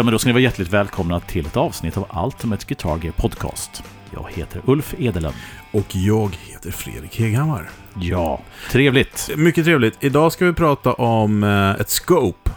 [0.00, 3.12] Ja, men då ska ni vara hjärtligt välkomna till ett avsnitt av Ultimate Guitar Gear
[3.12, 3.82] Podcast.
[4.14, 5.34] Jag heter Ulf Edelund.
[5.70, 7.70] Och jag heter Fredrik Heghammar.
[8.00, 8.40] Ja,
[8.70, 9.30] trevligt.
[9.36, 9.96] Mycket trevligt.
[10.00, 12.50] Idag ska vi prata om eh, ett scope.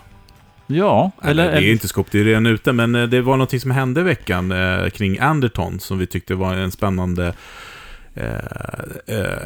[0.67, 1.52] Ja, eller...
[1.52, 4.02] det är inte scope, det är redan ute, men eh, det var något som hände
[4.02, 7.34] i veckan eh, kring Anderton som vi tyckte var en spännande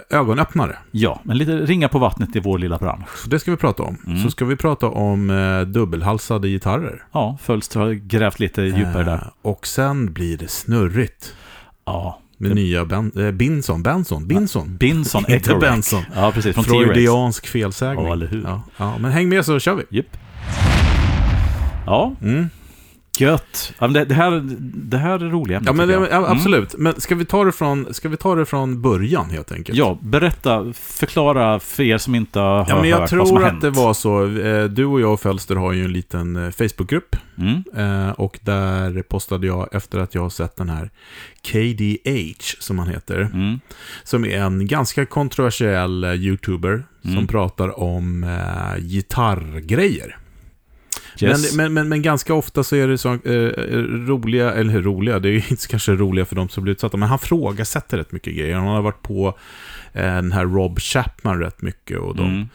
[0.09, 0.77] ögonöppnare.
[0.91, 3.17] Ja, men lite ringa på vattnet i vår lilla bransch.
[3.17, 3.98] Så det ska vi prata om.
[4.07, 4.23] Mm.
[4.23, 7.03] Så ska vi prata om eh, dubbelhalsade gitarrer.
[7.12, 9.13] Ja, Fölster har grävt lite djupare där.
[9.13, 11.34] Eh, och sen blir det snurrigt.
[11.85, 12.20] Ja.
[12.38, 12.55] Med det...
[12.55, 14.77] nya ben, äh, Binson, Benson, Binson.
[14.77, 16.04] Binson Inte Benson.
[16.15, 16.55] Ja, precis.
[16.55, 18.05] Från Freudiansk felsägning.
[18.05, 18.43] Ja, eller hur.
[18.43, 19.98] Ja, ja, men häng med så kör vi.
[19.98, 20.18] Yep.
[21.85, 22.15] Ja.
[22.21, 22.49] Mm.
[23.21, 23.73] Gött!
[23.79, 24.43] Det, det, här,
[24.90, 26.23] det här är roliga Ja, men ja, mm.
[26.23, 26.73] absolut.
[26.73, 26.84] Mm.
[26.84, 29.77] Men ska vi, ta det från, ska vi ta det från början helt enkelt?
[29.77, 33.38] Ja, berätta, förklara för er som inte har ja, men jag hört tror vad som
[33.38, 33.62] att hänt.
[33.62, 34.26] det var så.
[34.40, 37.15] Eh, du och jag och Fölster har ju en liten eh, Facebookgrupp.
[37.38, 37.63] Mm.
[37.77, 40.90] Eh, och där postade jag efter att jag har sett den här
[41.41, 43.21] KDH, som han heter.
[43.34, 43.60] Mm.
[44.04, 47.27] Som är en ganska kontroversiell YouTuber som Mm.
[47.27, 50.18] pratar om eh, gitarrgrejer.
[51.23, 51.55] Yes.
[51.55, 55.29] Men, men, men, men, ganska ofta så är det så eh, roliga, eller roliga, det
[55.29, 58.55] är inte kanske roliga för de som blir utsatta, men han frågasätter rätt mycket grejer.
[58.55, 59.38] Han har varit på
[59.93, 62.48] den här Rob Chapman rätt mycket och de Mm.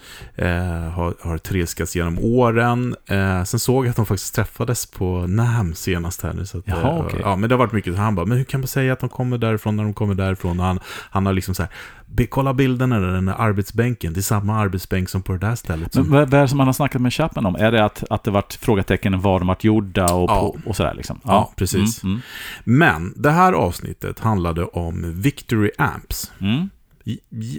[0.86, 2.97] eh, har, har trilskats genom åren.
[3.06, 6.47] Eh, sen såg jag att de faktiskt träffades på NAM senast här nu.
[6.47, 7.20] Så att, Jaha, eh, okej.
[7.22, 7.94] Ja, men det har varit mycket.
[7.94, 10.14] Så han bara, men hur kan man säga att de kommer därifrån när de kommer
[10.14, 10.61] därifrån?
[10.61, 10.80] Och han,
[11.11, 11.70] han har liksom så här,
[12.06, 14.12] "Be- kolla bilderna där, den där arbetsbänken.
[14.12, 15.94] Det är samma arbetsbänk som på det där stället.
[15.94, 17.55] Men Som, vad, är det som han har snackat med Chapman om?
[17.56, 20.41] Är det att, att det varit frågetecken var de varit gjorda och, Ja.
[20.41, 21.20] på, och sådär liksom?
[21.24, 22.02] Ja, precis.
[22.05, 22.20] Mm,
[22.64, 26.33] Men det här avsnittet handlade om Victory Amps.
[26.40, 26.70] mm, mm.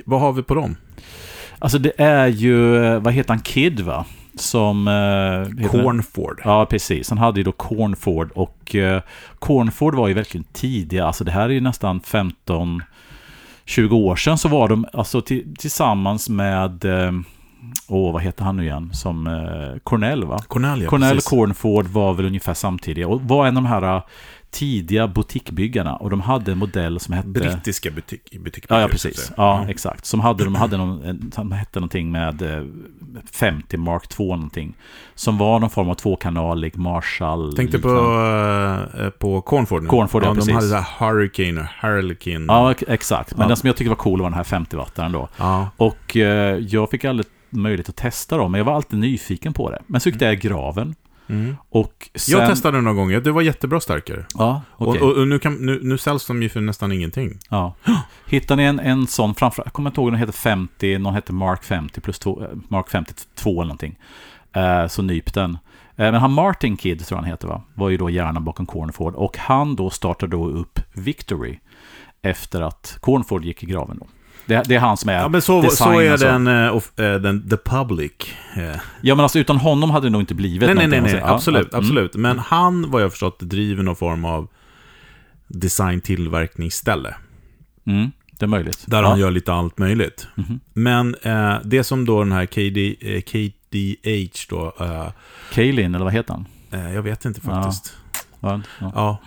[0.05, 0.75] Vad har vi på dem?
[1.59, 4.05] Alltså det är ju, vad heter han, Kid va?
[4.35, 4.87] Som...
[4.87, 6.41] Eh, Cornford.
[6.43, 7.09] Ja, precis.
[7.09, 9.01] Han hade ju då Cornford och eh,
[9.39, 11.05] Cornford var ju verkligen tidiga.
[11.05, 12.81] Alltså det här är ju nästan 15-20
[13.93, 16.85] år sedan så var de alltså ti- tillsammans med...
[16.85, 17.11] Eh,
[17.87, 18.89] Åh, vad heter han nu igen?
[18.93, 20.39] Som eh, Cornell va?
[20.47, 21.23] Cornell, ja, Cornell och.
[21.23, 24.03] Cornford var väl ungefär samtidiga och var en av de här eh,
[24.53, 27.27] tidiga butikbyggarna och de hade en modell som hette...
[27.27, 29.31] Brittiska butik, butik Ja, ja precis.
[29.37, 30.05] Ja, exakt.
[30.05, 32.63] Som hade, de hade någon, som hette någonting med eh,
[33.33, 34.73] 50 Mark 2 någonting.
[35.15, 37.55] Som var någon form av tvåkanalig Marshall.
[37.55, 39.03] Tänkte på, liknande.
[39.03, 39.89] eh, på Cornford nu.
[39.89, 40.53] Cornford, ja, De precis.
[40.53, 42.45] hade så här Hurricane och Harlequin.
[42.47, 43.31] Ja, ex- exakt.
[43.31, 43.47] Men Ja.
[43.47, 45.29] den som jag tyckte var cool var den här 50-wattaren då.
[45.37, 45.69] Ja.
[45.77, 49.69] Och eh, jag fick aldrig möjlighet att testa dem, men jag var alltid nyfiken på
[49.71, 49.81] det.
[49.87, 50.95] Men så gick det i graven.
[51.29, 51.55] Mm.
[51.69, 52.39] Och sen...
[52.39, 54.25] Jag testade några gånger, det var jättebra starkare.
[54.33, 55.01] Ja, okej.
[55.01, 57.39] Och, och, och nu, kan, nu, nu säljs de ju för nästan ingenting.
[57.49, 57.75] Ja.
[58.27, 61.33] Hittar ni en, en sån framför, jag kommer inte ihåg, den heter 50, någon heter
[61.33, 63.99] Mark 50 plus 2, Mark 52 eller någonting.
[64.53, 65.51] Eh, så nyp den.
[65.95, 69.15] Eh, men han Martin Kid, tror han heter va, var ju då hjärnan bakom Cornford.
[69.15, 71.59] Och han då startade då upp Victory
[72.21, 74.07] efter att Cornford gick i graven då.
[74.45, 76.25] Det, det är han som är Ja, men så, så är och så.
[76.25, 78.11] den, of, eh, den The Public.
[78.55, 78.75] eh.
[79.01, 81.21] Ja men alltså utan honom hade det nog inte blivit Nej, nej, nej, nej, jag
[81.21, 81.33] säga.
[81.33, 81.85] absolut, Ja, mm.
[81.85, 82.15] absolut.
[82.15, 84.47] Men han, vad jag förstått, driver någon form av
[85.47, 87.15] design-tillverkningsställe.
[87.85, 88.83] Mm, mm, det är möjligt.
[88.87, 89.09] Där ja.
[89.09, 90.27] han gör lite allt möjligt.
[90.35, 90.59] Mhm.
[90.73, 95.07] Men eh, det som då den här KD, KDH då, eh,
[95.53, 96.45] Kaelin, eller vad heter han?
[96.93, 97.93] jag vet inte faktiskt.
[98.39, 99.17] Ja, ja.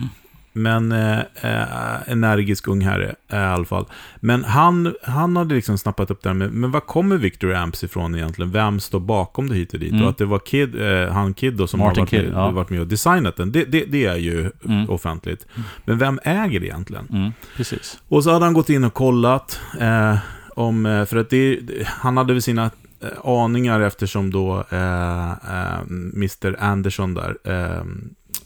[0.57, 3.85] Men eh, eh, energisk ung herre eh, i alla fall.
[4.19, 7.83] Men han, han hade liksom snappat upp det här med, men var kommer Victory Amps
[7.83, 8.51] ifrån egentligen?
[8.51, 9.91] Vem står bakom det hit och dit?
[9.91, 10.03] Mm.
[10.03, 12.33] Och att det var Kid, eh, han Kid då som Martin har varit, Kidd, med,
[12.33, 12.51] ja.
[12.51, 13.51] varit med och designat den.
[13.51, 14.89] Det, det, det är ju Mm.
[14.89, 15.45] offentligt.
[15.85, 17.07] Men vem äger det egentligen?
[17.11, 17.99] Mm, precis.
[18.07, 20.17] Och så hade han gått in och kollat eh,
[20.49, 22.63] om, eh, för att det, han hade väl sina
[23.01, 25.79] eh, aningar eftersom då eh, eh,
[26.15, 26.55] Mr.
[26.59, 27.83] Anderson där, eh,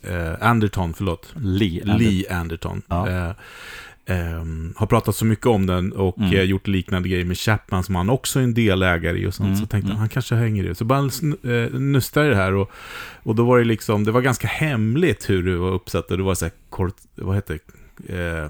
[0.03, 1.83] eh, Anderton, förlåt, Lee.
[1.97, 2.81] Lee Anderton.
[2.87, 3.09] Ja.
[3.09, 3.31] Eh,
[4.05, 6.33] ehm, har pratat så mycket om den och Mm.
[6.33, 9.47] eh, gjort liknande grejer med Chapman som han också är en delägare i och sånt.
[9.47, 9.89] Mm, Så tänkte mm.
[9.91, 10.75] han, han kanske hänger i det.
[10.75, 12.71] Så bara sn- eh, nustade i det här och,
[13.23, 16.23] och då var det liksom, det var ganska hemligt hur det var uppsatt och det
[16.23, 17.59] var så här kort, vad heter
[17.97, 18.19] det?
[18.43, 18.49] Eh,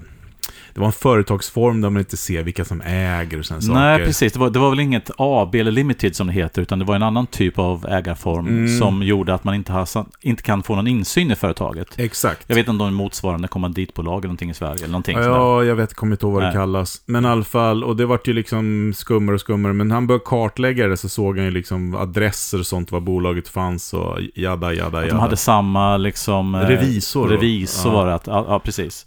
[0.74, 4.06] det var en företagsform där man inte ser vilka som äger och sådana Nej, saker.
[4.06, 4.32] precis.
[4.32, 6.94] Det var, det var väl inget AB eller Limited som det heter, utan det var
[6.96, 8.78] en annan typ av ägarform Mm.
[8.78, 9.88] som gjorde att man inte, har,
[10.20, 11.98] inte kan få någon insyn i företaget.
[11.98, 12.44] Exakt.
[12.46, 15.28] Jag vet inte om de är motsvarande kommanditbolag eller någonting i Sverige eller någonting sådär.
[15.28, 16.54] Ja, jag vet, kommer inte ihåg vad det Nej.
[16.56, 17.02] kallas.
[17.06, 19.72] Men i alla fall, och det vart ju liksom skummare och skummare.
[19.72, 23.48] Men han började kartlägga det så såg han ju liksom adresser och sånt, var bolaget
[23.48, 25.14] fanns och jada, jada, Att jada.
[25.16, 26.54] de hade samma liksom...
[26.54, 27.34] eh, Revisor då.
[27.34, 29.06] Revisor var det att, ja, ja precis.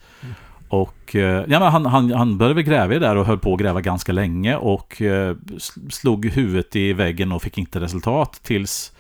[0.82, 3.40] Och eh, ja, men han, han, han började väl gräva i det där och höll
[3.40, 5.36] på att gräva ganska länge och eh,
[5.90, 8.92] slog huvudet i väggen och fick inte resultat tills,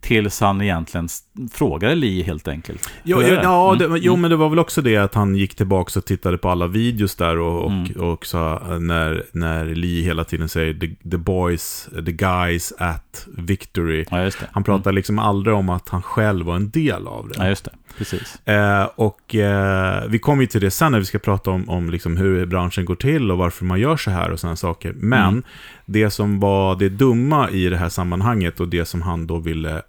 [0.00, 1.08] Tills han egentligen
[1.52, 2.90] frågade Lee helt enkelt.
[3.02, 5.54] Jo, ja, ja, Mm, det, jo, men det var väl också det att han gick
[5.54, 7.92] tillbaka och tittade på alla videos där och, och, Mm.
[8.10, 14.04] och sa när, när Lee hela tiden säger the, the boys, the guys at victory.
[14.10, 14.46] Ja, just det.
[14.52, 17.34] Han pratar liksom aldrig om att han själv var en del av det.
[17.38, 17.70] Ja, just det.
[17.98, 18.46] Precis.
[18.48, 21.90] Eh, och eh, vi kommer ju till det sen när vi ska prata om, om
[21.90, 24.92] liksom hur branschen går till och varför man gör så här och sådana saker.
[24.96, 25.42] Men Mm.
[25.86, 29.82] det som var det dumma i det här sammanhanget och det som han då ville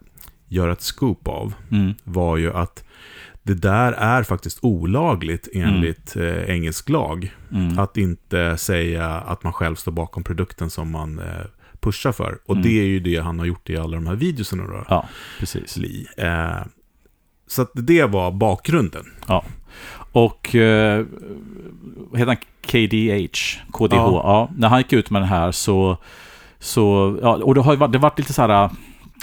[0.49, 1.93] göra ett scoop av Mm.
[2.03, 2.83] var ju att
[3.43, 7.35] det där är faktiskt olagligt enligt eh, engelsk lag.
[7.51, 7.79] Mm.
[7.79, 11.25] Att inte säga att man själv står bakom produkten som man eh,
[11.79, 12.37] pushar för.
[12.45, 12.63] Och Mm.
[12.63, 14.85] det är ju det han har gjort i alla de här videorna då.
[14.89, 15.07] Ja,
[15.39, 15.77] precis.
[15.77, 16.05] Lee.
[16.17, 16.65] Eh,
[17.47, 19.05] så att det var bakgrunden.
[20.11, 21.05] Och eh,
[22.15, 22.35] heter han?
[22.61, 23.61] KDH?
[23.71, 23.95] KDH?
[23.95, 24.21] Ja.
[24.23, 24.49] Ja.
[24.57, 25.97] När han gick ut med den här så...
[26.59, 28.69] så ja, och det har ju varit, det har varit lite så här...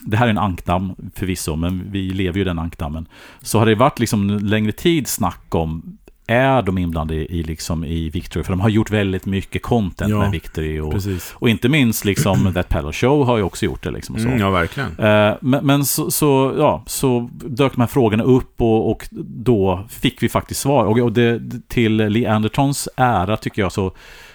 [0.07, 3.09] Det här är en ankdamm förvisso, men vi lever ju i den ankdammen.
[3.41, 8.11] Så har det varit liksom längre tid snack om är de inblandade i, liksom, i
[8.11, 8.45] Victory?
[8.45, 10.81] För de har gjort väldigt mycket content Ja, med Victory.
[10.81, 10.95] Och,
[11.35, 13.91] och inte minst liksom That Pedal Show har ju också gjort det.
[13.91, 14.27] Liksom, så.
[14.29, 14.89] Mm, ja, verkligen.
[14.99, 19.87] Eh, Men, men så, så, ja, så dök de här frågorna upp och, och då
[19.89, 20.85] fick vi faktiskt svar.
[20.85, 23.93] Och, och det, till Lee Andertons ära tycker jag så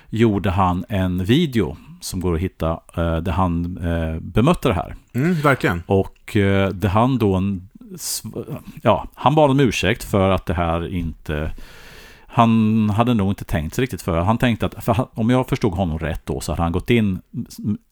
[0.09, 4.95] gjorde han en video som går att hitta eh, där han eh, bemötte det här.
[5.13, 5.83] Mm, verkligen.
[5.86, 7.69] Och eh, det han då, en
[8.81, 11.51] ja, han bad om ursäkt för att det här inte
[12.33, 14.19] han hade nog inte tänkt sig riktigt för.
[14.19, 17.21] Han tänkte att, han, om jag förstod honom rätt då, så hade han gått in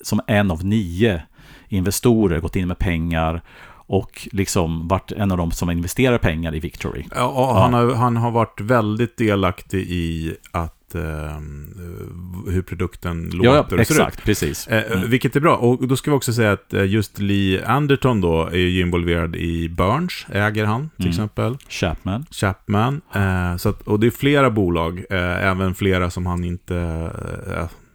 [0.04, 1.22] som en av nio
[1.68, 3.42] investorer, gått in med pengar
[3.90, 7.06] och liksom varit en av de som investerar pengar i Victory.
[7.16, 11.40] Ja, och Han, har, han har varit väldigt delaktig i att eh,
[12.52, 13.80] hur produkten låter Ja, ut.
[13.80, 14.68] exakt, precis.
[14.68, 15.10] Eh, Mm.
[15.10, 15.56] Vilket är bra.
[15.56, 19.36] Och då ska vi också säga att eh, just Lee Anderton då är ju involverad
[19.36, 21.10] i Burns, äger han till Mm.
[21.10, 21.58] exempel.
[21.70, 22.26] Chapman.
[22.32, 23.02] Chapman.
[23.16, 27.10] Eh, så att, och det är flera bolag, eh, även flera som han inte...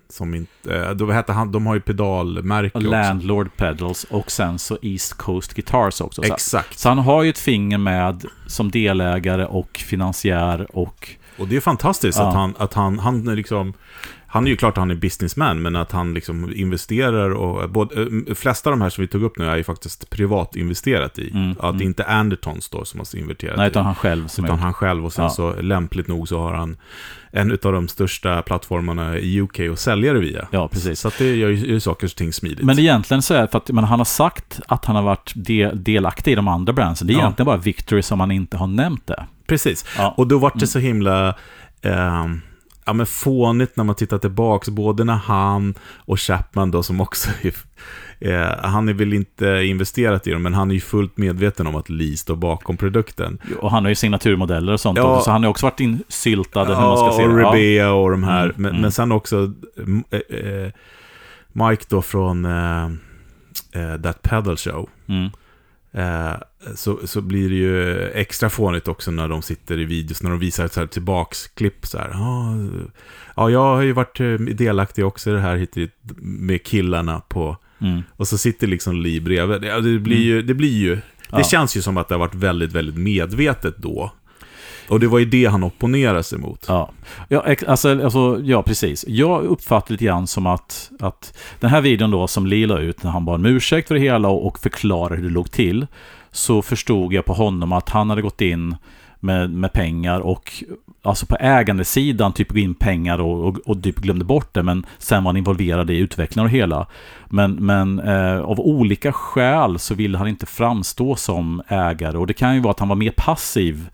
[0.08, 0.94] Som inte...
[0.94, 2.91] Då heter han, de har ju pedalmärke också.
[2.91, 6.23] Landlord Pedals och sen så East Coast Guitars också.
[6.23, 6.79] Så, Exakt.
[6.79, 11.08] så han har ju ett finger med som delägare och finansiär och
[11.38, 12.28] Och det är fantastiskt Ja.
[12.28, 13.75] att han, att han, han liksom...
[14.34, 17.70] Han är ju klart att han är businessman, men att han liksom investerar och...
[17.70, 20.56] Både, eh, flesta av de här som vi tog upp nu är ju faktiskt privat
[20.56, 21.31] investerat i.
[21.31, 21.82] Mm, att det mm.
[21.82, 23.70] inte är Andertons då som har investerat nej, i.
[23.70, 24.62] utan han själv som Utan är...
[24.62, 25.31] han själv och sen Ja.
[25.31, 26.76] så lämpligt nog så har han
[27.31, 30.48] en av de största plattformarna i UK att sälja det via.
[30.50, 31.00] Ja, precis.
[31.00, 32.64] Så det gör ju saker och ting smidigt.
[32.64, 35.32] Men egentligen så är det för att men han har sagt att han har varit
[35.34, 37.06] del, delaktig i de andra brandsen.
[37.06, 37.20] Det är Ja.
[37.20, 39.26] egentligen bara Victory som han inte har nämnt det.
[39.46, 39.84] Precis.
[39.98, 40.14] Ja.
[40.16, 40.66] Och då vart det Mm.
[40.66, 41.34] så himla...
[41.82, 42.40] ehm,
[42.84, 47.31] ja, men fånigt när man tittar tillbaks, både när han och Chapman då som också
[47.42, 47.54] är,
[48.20, 51.76] eh, han är väl inte investerat i dem, men han är ju fullt medveten om
[51.76, 53.38] att Lee står bakom produkten.
[53.60, 55.04] Och han har ju signaturmodeller och sånt Ja.
[55.04, 57.40] också, så han har också varit insyltad, eller hur man ska Ja, säga och.
[57.40, 57.52] Ja.
[57.52, 58.44] Rebea och de här.
[58.44, 58.82] Mm, men, mm.
[58.82, 59.52] men sen också
[60.10, 60.70] eh, eh,
[61.52, 62.84] Mike då från eh,
[63.72, 64.88] eh, That Pedal Show.
[65.06, 65.31] Mm.
[65.94, 66.32] Eh,
[66.74, 70.39] så, så blir det ju extra fånigt också när de sitter i videos, när de
[70.39, 72.08] visar ett så här tillbaks-klipp så här.
[72.13, 72.55] "Ja,
[73.36, 75.77] Ja, jag har ju varit eh, delaktig också i det här hit
[76.20, 77.56] med killarna på...
[77.81, 78.03] Mm.
[78.10, 79.60] Och så sitter liksom Lee bredvid.
[79.60, 80.43] Det, det blir ju...
[80.43, 81.44] Det, blir ju, det Ja.
[81.44, 84.13] känns ju som att det har varit väldigt, väldigt medvetet då.
[84.88, 86.64] Och det var ju det han opponerade sig mot.
[86.69, 86.91] Ja,
[87.29, 89.05] ja, alltså, alltså, ja precis.
[89.08, 93.03] Jag uppfattar lite grann som att, att den här videon då som Lee la ut
[93.03, 95.86] när han bad om ursäkt för det hela och, och förklarade hur det låg till.
[96.31, 98.76] Så förstod jag på honom att han hade gått in
[99.20, 100.64] med, med pengar och
[101.03, 104.86] alltså på ägandesidan typ gå in pengar och, och, och typ glömde bort det men
[104.98, 106.86] sen var han involverad i utvecklingen och hela.
[107.29, 112.32] Men, men eh, av olika skäl så ville han inte framstå som ägare och det
[112.32, 113.91] kan ju vara att han var mer passiv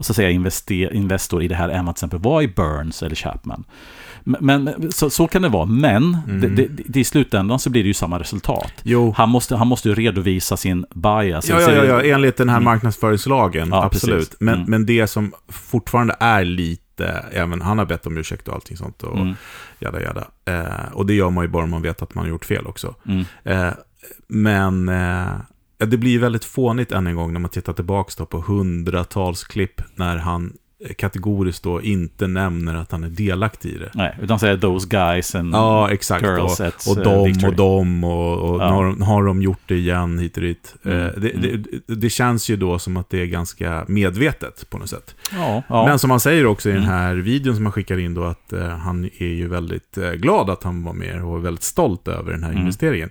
[0.00, 3.02] så att säga investe- investor i det här än vad till exempel var i Burns
[3.02, 3.64] eller Chapman.
[4.24, 6.40] Men, så, så kan det vara, men Mm.
[6.40, 8.72] det, det, det, i slutändan så blir det ju samma resultat.
[8.82, 9.14] Jo.
[9.16, 11.48] Han måste, han måste ju redovisa sin bias.
[11.48, 12.64] Ja, ja, ja, ja, enligt den här Mm.
[12.64, 14.18] marknadsföringslagen, Ja, absolut.
[14.18, 14.36] precis.
[14.40, 14.70] Men, Mm.
[14.70, 19.02] men det som fortfarande är lite, även han har bett om ursäkt och allting sånt
[19.02, 19.34] och Mm,
[19.78, 20.24] jada jada.
[20.44, 22.66] Eh, och det gör man ju bara om man vet att man har gjort fel
[22.66, 22.94] också.
[23.06, 23.72] mm, Eh,
[24.28, 25.26] men eh,
[25.86, 30.16] det blir väldigt fånigt än en gång när man tittar tillbaka på hundratals klipp när
[30.16, 30.52] han
[30.88, 33.90] eh, kategoriskt då inte nämner att han är delaktig i det.
[33.94, 36.22] nej, utan säger those guys and Ja, exakt.
[36.24, 37.50] girls Och, at och eh, de Victory.
[37.52, 38.66] och de och, och Ja.
[38.68, 40.74] har, de- har de gjort det igen hit och dit.
[40.84, 44.78] Mm, Eh, det, det, det känns ju då som att det är ganska medvetet på
[44.78, 45.14] något sätt.
[45.32, 45.86] Ja, ja.
[45.86, 46.94] Men som han säger också i den Mm.
[46.94, 50.50] här videon som han skickar in då att eh, han är ju väldigt eh, glad
[50.50, 52.60] att han var med och är väldigt stolt över den här Mm.
[52.62, 53.10] investeringen.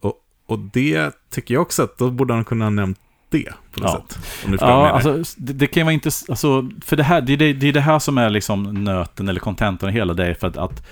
[0.00, 0.12] Och,
[0.46, 2.98] och det tycker jag också att då borde han kunna ha nämnt
[3.28, 4.04] det på något Ja.
[4.08, 4.44] sätt.
[4.44, 7.32] Om du Ja, alltså, det, det kan ju vara intressant, alltså, för det här, det,
[7.32, 10.34] är det, det är det här som är liksom nöten eller kontentan i hela det,
[10.34, 10.82] för att, att,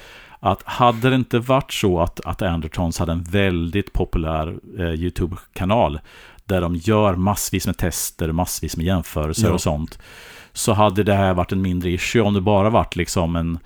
[0.40, 6.00] att hade det inte varit så att, att Andertons hade en väldigt populär eh, YouTube-kanal,
[6.44, 9.52] där de gör massvis med tester, massvis med jämförelser Ja.
[9.54, 9.98] och sånt,
[10.52, 13.58] så hade det här varit en mindre issue om det bara varit liksom en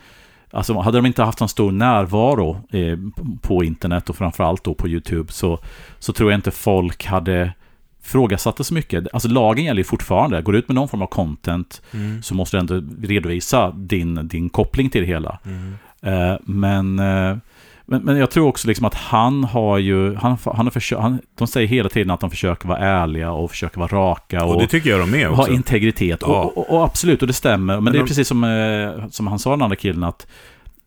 [0.56, 2.98] Alltså hade de inte haft en stor närvaro eh,
[3.42, 5.58] på internet och framförallt då på YouTube så,
[5.98, 7.52] så tror jag inte folk hade
[8.02, 9.06] frågasatt det så mycket.
[9.12, 10.42] Alltså lagen gäller ju fortfarande.
[10.42, 12.22] Går du ut med någon form av content Mm.
[12.22, 15.38] så måste du ändå redovisa din, din koppling till det hela.
[15.44, 15.74] Mm.
[16.02, 17.36] Eh, men, eh,
[17.88, 21.46] men, men jag tror också liksom att han har ju, han, han har han, de
[21.48, 24.66] säger hela tiden att de försöker vara ärliga och försöker vara raka och, Och det
[24.66, 25.52] tycker jag de är ha också.
[25.52, 26.18] integritet.
[26.22, 26.42] Ja.
[26.42, 27.74] Och, och, och absolut, och det stämmer.
[27.74, 30.26] Men, Men det är de- precis som, eh, som han sa den andra killen att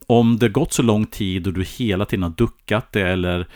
[0.07, 3.47] om det gått så lång tid och du hela tiden har duckat det eller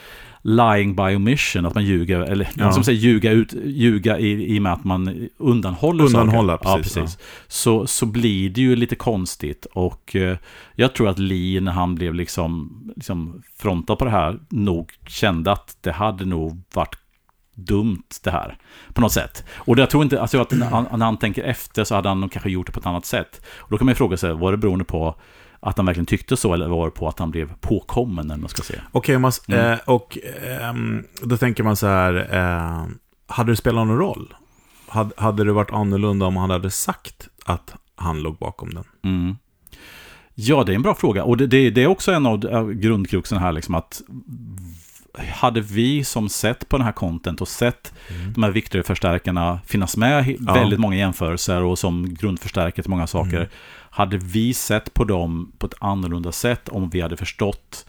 [0.46, 2.72] lying by omission, att man ljuger, eller Ja.
[2.72, 6.78] som säger ljuga, ut, ljuga i, i och med att man undanhåller Undanhålla, saker.
[6.78, 7.20] precis, Ja, precis.
[7.48, 10.38] Så, så blir det ju lite konstigt och eh,
[10.76, 15.52] jag tror att Lee när han blev liksom, liksom frontad på det här nog kände
[15.52, 16.96] att det hade nog varit
[17.56, 18.58] dumt det här.
[18.94, 19.46] På något sätt.
[19.56, 22.20] Och jag tror inte, alltså att när han, när han tänker efter så hade han
[22.20, 23.42] nog kanske gjort det på ett annat sätt.
[23.58, 25.16] Och då kan man ju fråga sig, var det beroende på
[25.64, 28.62] att han verkligen tyckte så eller var på att han blev påkommen eller man ska
[28.62, 28.82] säga?
[28.92, 29.72] Okej, man, Mm.
[29.74, 30.18] eh, och
[30.62, 32.86] ehm, då tänker man så här, eh,
[33.28, 34.34] hade det spelat någon roll?
[34.88, 38.84] Hade, hade det varit annorlunda om han hade sagt att han låg bakom den?
[39.04, 39.36] Mm.
[40.36, 41.24] Ja, det är en bra fråga.
[41.24, 44.02] Och det, det, det är också en av av grundkruxen här, liksom att
[45.34, 47.94] hade vi som sett på den här content och sett
[48.36, 50.54] de här Victory-förstärkarna finnas med i Ja.
[50.54, 53.38] väldigt många jämförelser och som grundförstärkare till många saker.
[53.38, 53.48] Mm.
[53.96, 57.86] Hade vi sett på dem på ett annorlunda sätt om vi hade förstått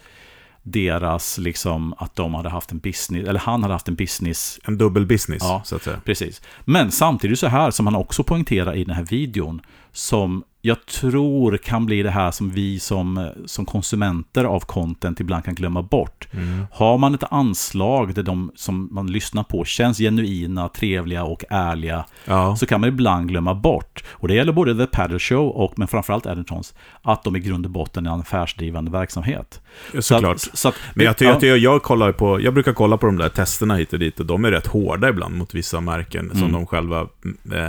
[0.63, 4.77] deras, liksom, att de hade haft en business, eller han hade haft en business En
[4.77, 5.61] dubbel business, Ja.
[5.65, 6.01] så att säga.
[6.05, 6.41] Precis.
[6.65, 11.57] Men samtidigt så här som han också poängterar i den här videon, som jag tror
[11.57, 16.27] kan bli det här som vi som, som konsumenter av content ibland kan glömma bort.
[16.31, 16.65] Mm.
[16.71, 22.05] Har man ett anslag där de som man lyssnar på känns genuina, trevliga och ärliga,
[22.25, 25.73] Ja, så kan man ibland glömma bort, och det gäller både The Paddle Show och
[25.79, 29.61] men framförallt Editons, att de i grund och botten är en affärsdrivande verksamhet.
[29.93, 30.35] Så såklart.
[30.35, 33.05] Att, så att, Men jag, ja, jag, jag, jag, kollar på, jag brukar kolla på
[33.05, 36.29] de där testerna hit och dit och de är rätt hårda ibland mot vissa märken
[36.29, 36.51] som Mm.
[36.51, 37.07] de själva...
[37.53, 37.65] Eh,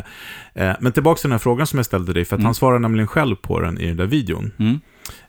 [0.65, 2.45] eh, men tillbaka till den här frågan som jag ställde dig, för att Mm.
[2.45, 4.53] han svarar nämligen själv på den i den där videon.
[4.59, 4.81] mm,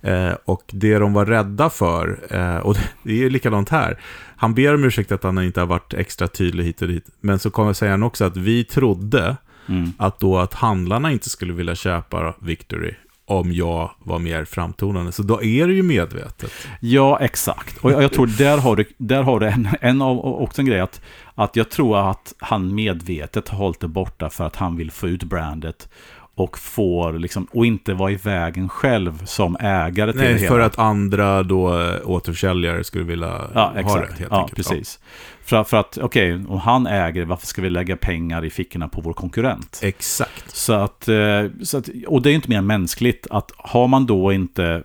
[0.01, 3.99] Eh, och det de var rädda för, eh, och det är ju likadant här,
[4.37, 7.39] han ber om ursäkt att han inte har varit extra tydlig hit och dit, men
[7.39, 9.37] så kommer säga han också att vi trodde
[9.69, 9.93] mm.
[9.97, 12.93] att då att handlarna inte skulle vilja köpa Victory
[13.25, 15.11] om jag var mer framtonande.
[15.11, 16.51] Så då är det ju medvetet.
[16.79, 17.77] Ja, exakt.
[17.77, 20.65] Och jag, jag tror där har du, där har du en, en av, också en
[20.65, 21.01] grej att,
[21.35, 25.07] att jag tror att han medvetet har hållit det borta för att han vill få
[25.07, 25.89] ut brandet
[26.37, 30.47] och får liksom, och inte vara i vägen själv som ägare till det Nej, hela.
[30.47, 33.79] för att andra då eh, återförsäljare skulle vilja Ja, ha det.
[33.79, 34.19] exakt.
[34.19, 34.55] Helt Ja, enkelt.
[34.55, 34.99] precis.
[35.43, 39.01] För, för att, okej, om han äger, varför ska vi lägga pengar i fickorna på
[39.01, 39.79] vår konkurrent?
[39.81, 40.55] Ja, exakt.
[40.55, 44.05] Så att, eh, så att, och det är inte mer än mänskligt att har man
[44.05, 44.83] då inte,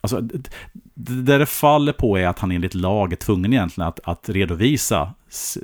[0.00, 0.22] alltså,
[0.96, 4.00] d- d- där det faller på är att han enligt lag är tvungen egentligen att,
[4.04, 5.10] att redovisa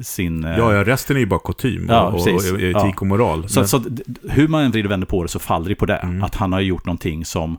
[0.02, 0.44] sin...
[0.44, 2.92] eh, Ja, ja, resten är ju bara kutym och, Ja, och, och etik Ja.
[3.00, 3.48] och moral.
[3.48, 3.82] Så, Men- så
[4.30, 5.96] hur man än vrider vänder på det så faller det på det.
[5.96, 6.22] Mm.
[6.22, 7.56] Att han har gjort någonting som...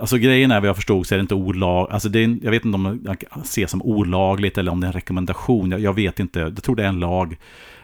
[0.00, 2.50] Alltså grejen är vad jag förstod så är det inte olag, alltså det är, jag
[2.50, 5.92] vet inte om det ses som olagligt eller om det är en rekommendation, jag, jag
[5.92, 7.36] vet inte, jag tror det är en lag.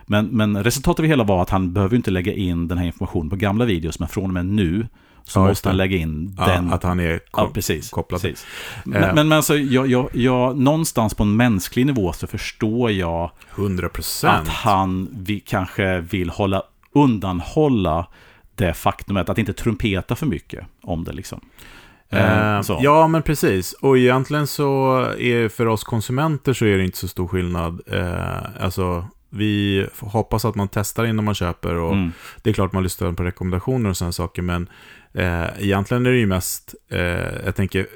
[0.07, 2.87] Men, men resultatet av det hela var att han behöver inte lägga in den här
[2.87, 4.87] informationen på gamla videos, men från och med nu
[5.27, 6.73] så Ja, måste han lägga in ja, den.
[6.73, 7.91] att han är ja, ko- precis.
[7.91, 8.23] kopplad.
[8.23, 8.47] precis.
[8.77, 8.83] Eh.
[8.85, 13.87] Men, men alltså, jag, jag, jag, någonstans på en mänsklig nivå så förstår jag 100
[13.87, 14.49] att procent.
[14.49, 16.63] han vi kanske vill hålla
[17.19, 18.07] undanhålla
[18.55, 21.41] det faktumet att inte trumpeta för mycket om det liksom.
[22.11, 23.73] Eh, Eh, ja, men precis.
[23.73, 27.81] Och egentligen så är för oss konsumenter så är det inte så stor skillnad.
[27.87, 32.13] Eh, alltså, vi hoppas att man testar innan man köper och Mm.
[32.43, 34.69] det är klart man lyssnar på rekommendationer och sådana saker, men
[35.15, 36.99] eh, egentligen är det ju mest, eh,
[37.45, 37.87] jag tänker,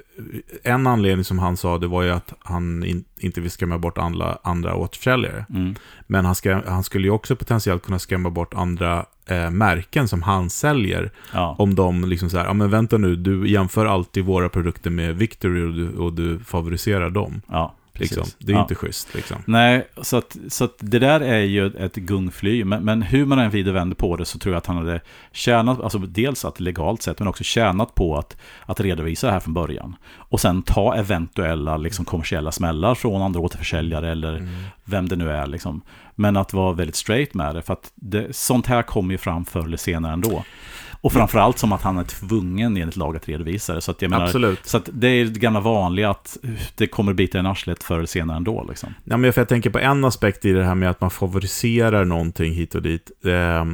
[0.62, 3.98] en anledning som han sa, det var ju att han in, inte vill skrämma bort
[3.98, 5.46] andra, andra återförsäljare.
[5.50, 5.74] Mm.
[6.06, 10.22] Men han, ska, han skulle ju också potentiellt kunna skrämma bort andra eh, märken som
[10.22, 11.10] han säljer.
[11.32, 11.56] Ja.
[11.58, 15.16] Om de liksom så här, ja men vänta nu, du jämför alltid våra produkter med
[15.16, 17.42] Victory och du, och du favoriserar dem.
[17.48, 18.24] ja, Liksom.
[18.38, 18.62] Det är Ja.
[18.62, 19.14] inte schysst.
[19.14, 19.36] Liksom.
[19.44, 22.64] Nej, så att, så att det där är ju ett gungfly.
[22.64, 25.00] Men, men hur man än vrider vänder på det så tror jag att han hade
[25.32, 28.36] tjänat, alltså dels att legalt sett, men också tjänat på att,
[28.66, 29.96] att redovisa det här från början.
[30.14, 34.48] Och sen ta eventuella liksom, kommersiella smällar från andra återförsäljare eller Mm.
[34.84, 35.46] vem det nu är.
[35.46, 35.80] Liksom.
[36.14, 39.44] Men att vara väldigt straight med det, för att det, sånt här kommer ju fram
[39.44, 40.44] förr eller senare ändå.
[41.00, 43.80] Och framförallt som att han är tvungen enligt lag att redovisa det.
[43.80, 44.66] Så att jag menar, Absolut.
[44.66, 46.36] så att det är det gamla vanliga att
[46.74, 48.66] det kommer bita en arslet förr eller senare ändå.
[48.68, 48.94] Liksom.
[49.04, 52.52] Ja, men jag tänker på en aspekt i det här med att man favoriserar någonting
[52.52, 53.10] hit och dit.
[53.24, 53.64] Eh,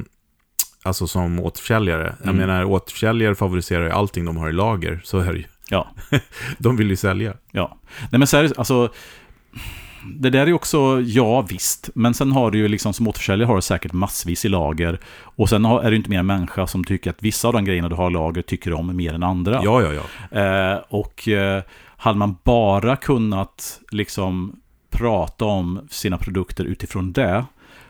[0.82, 2.14] alltså som återförsäljare.
[2.22, 2.46] Jag Mm.
[2.46, 5.00] menar, återförsäljare favoriserar ju allting de har i lager.
[5.04, 5.44] Så är det ju.
[5.68, 5.88] Ja.
[6.58, 7.34] De vill ju sälja.
[7.52, 7.78] Ja,
[8.12, 8.92] nej men så är det, alltså
[10.04, 13.56] det där är också, ja visst, men sen har du ju liksom som återförsäljare har
[13.56, 16.84] du säkert massvis i lager och sen har, är du inte mer en människa som
[16.84, 19.60] tycker att vissa av de grejerna du har i lager tycker om mer än andra.
[19.64, 20.40] Ja, ja, ja.
[20.40, 21.62] Eh, och eh,
[21.96, 27.44] hade man bara kunnat liksom prata om sina produkter utifrån det,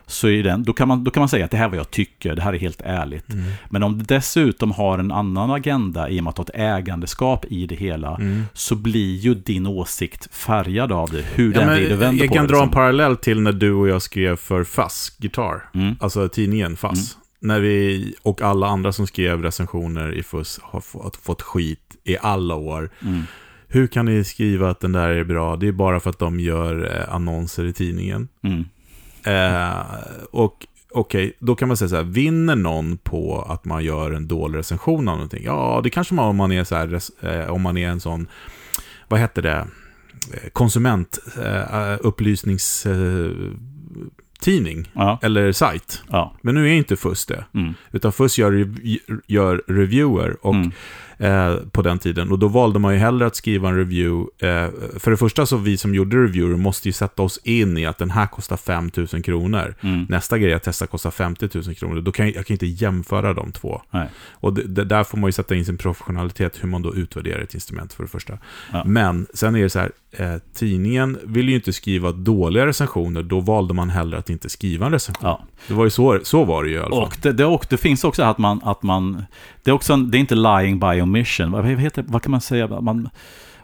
[0.07, 1.79] så är den, då, kan man, då kan man säga att det här är vad
[1.79, 3.33] jag tycker, det här är helt ärligt.
[3.33, 3.45] Mm.
[3.69, 7.45] Men om det dessutom har en annan agenda i och med att har ett ägandeskap
[7.49, 8.43] i det hela, Mm.
[8.53, 12.29] så blir ju din åsikt färgad av det, hur Ja, den men vrider vänder jag
[12.29, 12.53] på kan det.
[12.53, 12.73] dra en liksom.
[12.73, 15.69] parallell till när du och jag skrev för FASS Guitar.
[15.73, 15.95] Mm.
[15.99, 17.17] Alltså tidningen FASS.
[17.39, 22.17] När vi och alla andra som skrev recensioner i FUS har fått, fått skit i
[22.21, 22.89] alla år.
[23.01, 23.21] Mm.
[23.67, 25.55] Hur kan ni skriva att den där är bra?
[25.55, 28.27] Det är bara för att de gör eh, annonser i tidningen.
[29.25, 29.81] Eh,
[30.31, 34.27] och okej, då kan man säga så här, vinner någon på att man gör en
[34.27, 35.43] dålig recension av någonting?
[35.43, 38.27] Ja, det kanske man om man är så här, eh, om man är en sån,
[39.07, 39.67] vad heter det,
[40.33, 41.83] Eh, konsument, eh.
[42.85, 43.51] Eh,
[44.39, 46.03] tidning Ja, eller sajt.
[46.09, 46.35] ja.
[46.41, 47.45] Men nu är inte FUS det.
[47.53, 47.73] Mm.
[47.91, 48.67] Utan FUS gör,
[49.27, 50.71] gör reviewer och, Mm.
[51.17, 52.31] Eh, på den tiden.
[52.31, 54.47] Och då valde man ju hellre att skriva en review.
[54.47, 54.69] Eh,
[54.99, 57.97] för det första så vi som gjorde reviewer måste ju sätta oss in i att
[57.97, 59.75] den här kostar 5 000 kronor.
[59.81, 60.05] Mm.
[60.09, 62.01] Nästa grej jag testar kostar 50 000 kronor.
[62.01, 63.81] Då kan jag, jag kan inte jämföra de två.
[63.91, 64.09] Nej.
[64.31, 67.39] Och det, det, där får man ju sätta in sin professionalitet, hur man då utvärderar
[67.39, 68.37] ett instrument för det första.
[68.73, 68.83] Ja.
[68.85, 73.39] Men sen är det så här, eh, tidningen vill ju inte skriva dåliga recensioner, då
[73.39, 75.29] valde man hellre att inte skriva en recension.
[75.29, 75.41] Ja.
[75.67, 77.03] Det var ju så, så var det ju i alla fall.
[77.03, 79.25] Och det, det, och det finns också att man, att man
[79.63, 81.51] det, är också en, det är inte lying by omission.
[81.51, 82.81] Vad, vad heter, vad kan man säga?
[82.81, 83.09] Man,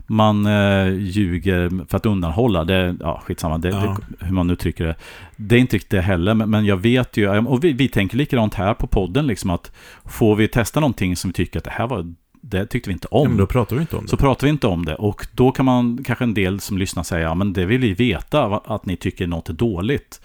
[0.08, 2.64] man eh, ljuger för att undanhålla.
[2.64, 3.98] Det, ja, skitsamma, det, Ja.
[4.20, 4.96] det, hur man nu trycker det.
[5.36, 8.18] Det är inte riktigt det heller, men, men jag vet ju, och vi, vi tänker
[8.18, 9.72] likadant här på podden, liksom att
[10.06, 13.08] får vi testa någonting som vi tycker att det här var, det tyckte vi inte
[13.12, 13.24] om.
[13.24, 14.10] ja, men då pratar vi inte om det.
[14.10, 17.04] Så pratar vi inte om det och då kan man kanske en del som lyssnar
[17.04, 20.22] säga ja men det vill vi veta att ni tycker något är dåligt.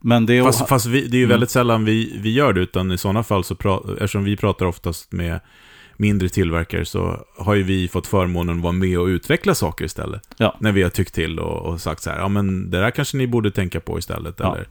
[0.00, 1.30] Men det är Fast, fast vi, det är ju Mm.
[1.30, 4.66] väldigt sällan vi, vi gör det, utan i sådana fall så pra, eftersom vi pratar
[4.66, 5.40] oftast med
[5.96, 10.22] mindre tillverkare så har ju vi fått förmånen att vara med och utveckla saker istället.
[10.36, 10.56] Ja.
[10.60, 13.16] När vi har tyckt till och, och sagt så här, ja men det där kanske
[13.16, 14.54] ni borde tänka på istället, Ja.
[14.54, 14.66] eller,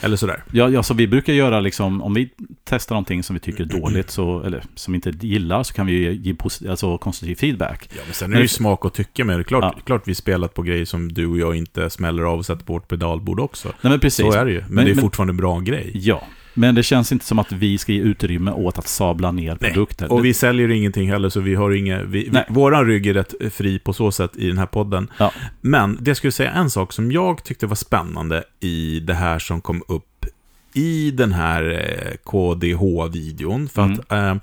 [0.00, 0.44] eller sådär.
[0.52, 2.30] Ja, ja, så vi brukar göra liksom, om vi
[2.64, 5.86] testar någonting som vi tycker är dåligt, så, eller som vi inte gillar, så kan
[5.86, 7.88] vi ge posit- alltså, konstruktiv feedback.
[7.96, 9.44] Ja, men sen är det ju smak och tycke med det.
[9.44, 9.82] Klart, Ja.
[9.84, 12.72] klart vi spelat på grejer som du och jag inte smäller av och sätter på
[12.72, 13.68] vårt pedalbord också.
[13.68, 14.26] Nej, men precis.
[14.26, 15.90] Så är det ju, men, Men- det är men- fortfarande en bra grej.
[15.94, 16.22] Ja,
[16.56, 19.72] men det känns inte som att vi ska ge utrymme åt att sabla ner Nej,
[19.72, 20.12] produkter.
[20.12, 22.02] Och vi säljer ingenting heller, så vi har inga...
[22.02, 25.10] Vi, våran rygg är rätt fri på så sätt i den här podden.
[25.18, 25.32] Ja.
[25.60, 29.60] Men det skulle säga en sak som jag tyckte var spännande i det här som
[29.60, 30.26] kom upp
[30.74, 33.68] i den här eh, KDH-videon.
[33.68, 33.98] För Mm.
[34.00, 34.34] att eh,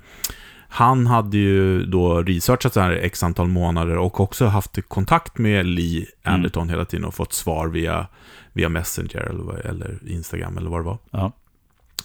[0.68, 5.66] han hade ju då researchat så här x antal månader och också haft kontakt med
[5.66, 6.34] Lee Mm.
[6.34, 8.06] Anderton hela tiden och fått svar via,
[8.52, 10.98] via Messenger eller, eller Instagram eller vad det var.
[11.10, 11.32] Ja.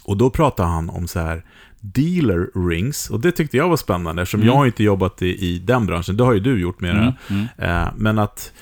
[0.04, 1.44] Och då pratade han om så här
[1.80, 3.10] dealer rings.
[3.10, 4.46] Och det tyckte jag var spännande eftersom Mm.
[4.52, 6.16] jag har inte jobbat i, i den branschen.
[6.16, 7.34] Det har ju du gjort med Mm, det.
[7.34, 7.46] mm,
[7.84, 8.52] Eh, men att,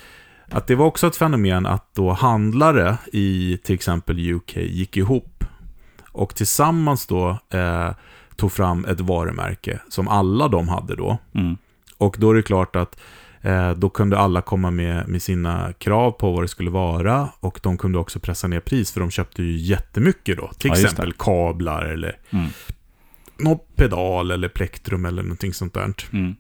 [0.51, 5.45] att det var också ett fenomen att då handlare i till exempel UK gick ihop.
[6.17, 7.91] Och tillsammans då eh,
[8.37, 11.19] tog fram ett varumärke som alla de hade då.
[11.35, 11.57] mm.
[11.99, 12.99] Och då är det klart att
[13.43, 17.29] eh, då kunde alla komma med, med sina krav på vad det skulle vara.
[17.41, 20.51] Och de kunde också pressa ner pris, för de köpte ju jättemycket då.
[20.59, 22.47] Till Ja, exempel kablar eller Mm.
[23.39, 25.93] någon pedal eller plektrum eller någonting sånt där.
[26.13, 26.37] Mm.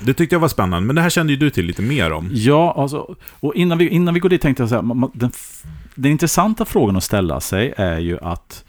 [0.00, 2.28] Det tyckte jag var spännande, men det här kände ju du till lite mer om.
[2.32, 4.82] Ja, alltså, och innan vi, innan vi går dit tänkte jag säga,
[5.14, 5.62] den, f-
[5.94, 8.64] den intressanta frågan att ställa sig är ju att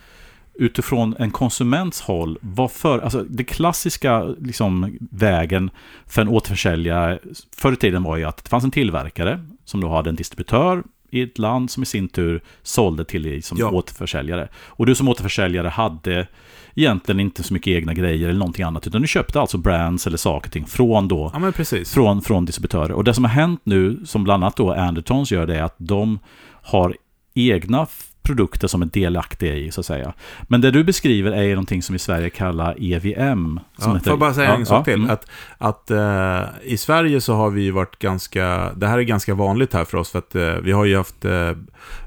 [0.59, 5.69] utifrån en konsuments håll, vad för, alltså det klassiska liksom, vägen
[6.07, 7.19] för en återförsäljare
[7.57, 10.83] förr i tiden var ju att det fanns en tillverkare som då hade en distributör
[11.11, 13.69] i ett land som i sin tur sålde till dig som Ja.
[13.69, 14.47] återförsäljare.
[14.55, 16.27] Och du som återförsäljare hade
[16.75, 20.17] egentligen inte så mycket egna grejer eller någonting annat, utan du köpte alltså brands eller
[20.17, 21.51] saker och ting från då Ja,
[21.85, 22.91] från, från distributörer.
[22.91, 25.75] Och det som har hänt nu, som bland annat då Andertons gör, det är att
[25.77, 26.19] de
[26.61, 26.95] har
[27.33, 27.87] egna
[28.29, 30.13] produkter som är delaktiga i, så att säga.
[30.41, 33.59] Men det du beskriver är någonting som i Sverige kallar EVM.
[33.77, 34.93] Som Ja, heter- får jag bara säga Ja, en sak ja, till?
[34.93, 35.09] mm.
[35.09, 35.25] Att,
[35.57, 39.85] att eh, i Sverige så har vi varit ganska, det här är ganska vanligt här
[39.85, 41.51] för oss, för att eh, vi har ju haft eh,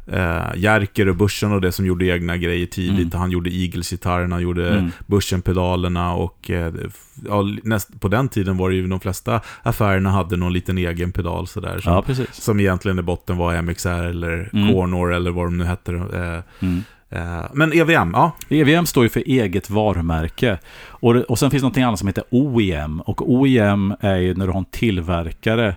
[0.06, 3.14] eh, Jerker och Börsen och det som gjorde egna grejer tidigt.
[3.14, 3.20] Mm.
[3.20, 4.90] Han gjorde Eagles-gitarrerna, han gjorde Mm.
[5.06, 6.72] Börsen-pedalerna och eh,
[7.28, 11.12] ja, näst, på den tiden var det ju de flesta affärerna hade någon liten egen
[11.12, 11.78] pedal sådär.
[11.80, 14.72] Som, Ja, som egentligen i botten var MXR eller Mm.
[14.72, 15.92] Cornor eller vad de nu hette.
[15.92, 16.82] Eh, Mm.
[17.10, 18.32] eh, men EVM, ja.
[18.48, 20.58] EVM står ju för eget varumärke.
[20.88, 23.00] Och, och sen finns det någonting annat som heter OEM.
[23.00, 25.76] Och OEM är ju när du har en tillverkare.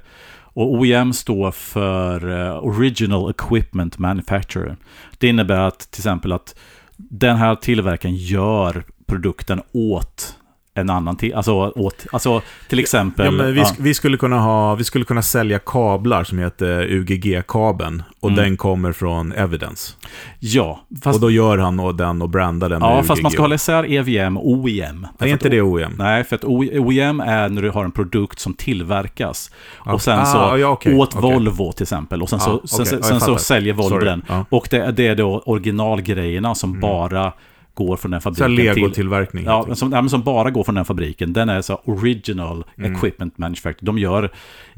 [0.55, 4.77] Och OEM står för eh, Original Equipment Manufacturer.
[5.17, 6.55] Det innebär att till exempel att
[6.97, 10.37] den här tillverkaren gör produkten åt
[10.77, 13.25] en annan till, alltså, åt, alltså till exempel...
[13.25, 13.71] Ja, men vi, ja.
[13.79, 18.03] vi, skulle kunna ha, vi skulle kunna sälja kablar som heter UGG-kabeln.
[18.19, 18.43] Och Mm.
[18.43, 19.93] den kommer från Evidence.
[20.39, 23.05] ja, fast, och då gör han och den och brandar den med ja, UGG.
[23.07, 25.07] fast man ska hålla isär EVM och OEM.
[25.19, 25.93] Är inte det OEM?
[25.97, 29.51] Nej, för att OEM är när du har en produkt som tillverkas.
[29.85, 29.93] Ja.
[29.93, 31.21] Och sen Ah, så ja, okej, åt okej.
[31.33, 32.21] Volvo till exempel.
[32.21, 34.05] Och sen så, Ja, sen, sen, så säljer Volvo Sorry.
[34.05, 34.23] den.
[34.27, 34.45] Ja.
[34.49, 36.81] Och det, det är då originalgrejerna som Mm.
[36.81, 37.31] bara
[37.75, 38.83] går från den Så fabriken till...
[38.83, 39.45] legotillverkning.
[39.45, 41.33] Ja, som, ja, som bara går från den fabriken.
[41.33, 42.95] Den är så original Mm.
[42.95, 43.85] equipment manufacturer.
[43.85, 44.31] De gör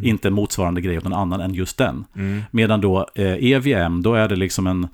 [0.03, 2.05] inte motsvarande grejer åt någon annan än just den.
[2.15, 2.41] Mm.
[2.51, 4.87] Medan då eh, EVM, då är det liksom en,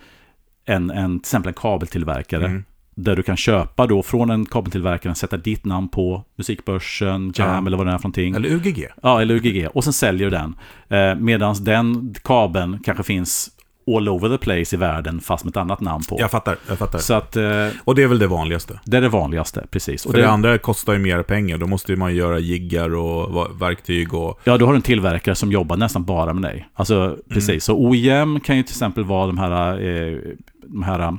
[0.65, 2.45] en, en, till exempel en kabeltillverkare.
[2.45, 2.63] Mm.
[2.95, 7.67] Där du kan köpa då från en kabeltillverkare, sätta ditt namn på musikbörsen, Jam Ja.
[7.67, 8.35] eller vad det är för någonting.
[8.35, 8.87] Eller UGG.
[9.03, 9.67] Ja, eller UGG.
[9.73, 10.55] Och sen säljer du den.
[10.89, 13.49] Eh, Medan den kabeln kanske finns
[13.87, 16.15] all over the place i världen, fast med ett annat namn på.
[16.19, 16.99] Jag fattar, jag fattar.
[16.99, 18.79] Så att eh, Och det är väl det vanligaste.
[18.85, 20.05] det är det vanligaste, precis.
[20.05, 21.57] Och För det, det, andra kostar ju mer pengar.
[21.57, 24.39] Då måste man göra jiggar och verktyg och...
[24.43, 26.67] ja, du har en tillverkare som jobbar nästan bara med dig.
[26.73, 27.15] Alltså, Mm.
[27.29, 27.63] precis.
[27.63, 30.17] Så OEM kan ju till exempel vara de här, eh,
[30.67, 31.11] de här eh,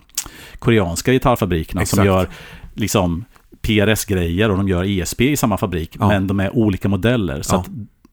[0.58, 2.06] koreanska gitarrfabrikerna som Exakt.
[2.06, 2.28] gör
[2.74, 3.24] liksom
[3.62, 6.08] PRS-grejer och de gör ESP i samma fabrik, Ja.
[6.08, 7.42] men de är olika modeller.
[7.42, 7.60] Så Ja.
[7.60, 7.68] att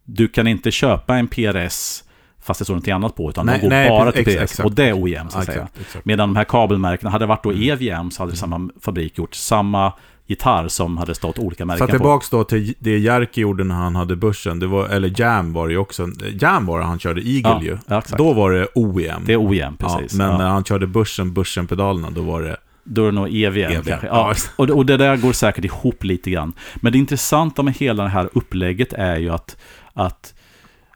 [0.05, 2.03] du kan inte köpa en PRS
[2.43, 4.65] fast det står någonting annat på, utan Nej, de går nej, bara till exakt.
[4.65, 5.57] Och det är OEM, så att säga.
[5.57, 6.05] exakt, exakt.
[6.05, 7.63] Medan de här kabelmärkena, hade det varit då Mm.
[7.69, 9.93] EVM så hade samma fabrik gjort samma
[10.27, 11.91] gitarr som hade stått olika Så märken på.
[11.91, 14.59] tillbaks då till det Jerker gjorde när han hade börsen.
[14.59, 16.07] Det var, eller Jam var det ju också.
[16.41, 17.77] Jam var det han körde Eagle Ja, ju.
[17.87, 18.17] ja, exakt.
[18.17, 19.21] Då var det OEM.
[19.25, 20.13] Det är OEM, precis.
[20.13, 22.57] Ja, men när han körde börsen, börsen-pedalerna, då var det...
[22.83, 24.07] Då är det nog EVM, EVM, kanske.
[24.07, 24.33] Ja.
[24.55, 26.53] Och, och det där går säkert ihop lite grann.
[26.75, 29.57] Men det intressanta med hela det här upplägget är ju att,
[29.93, 30.33] att,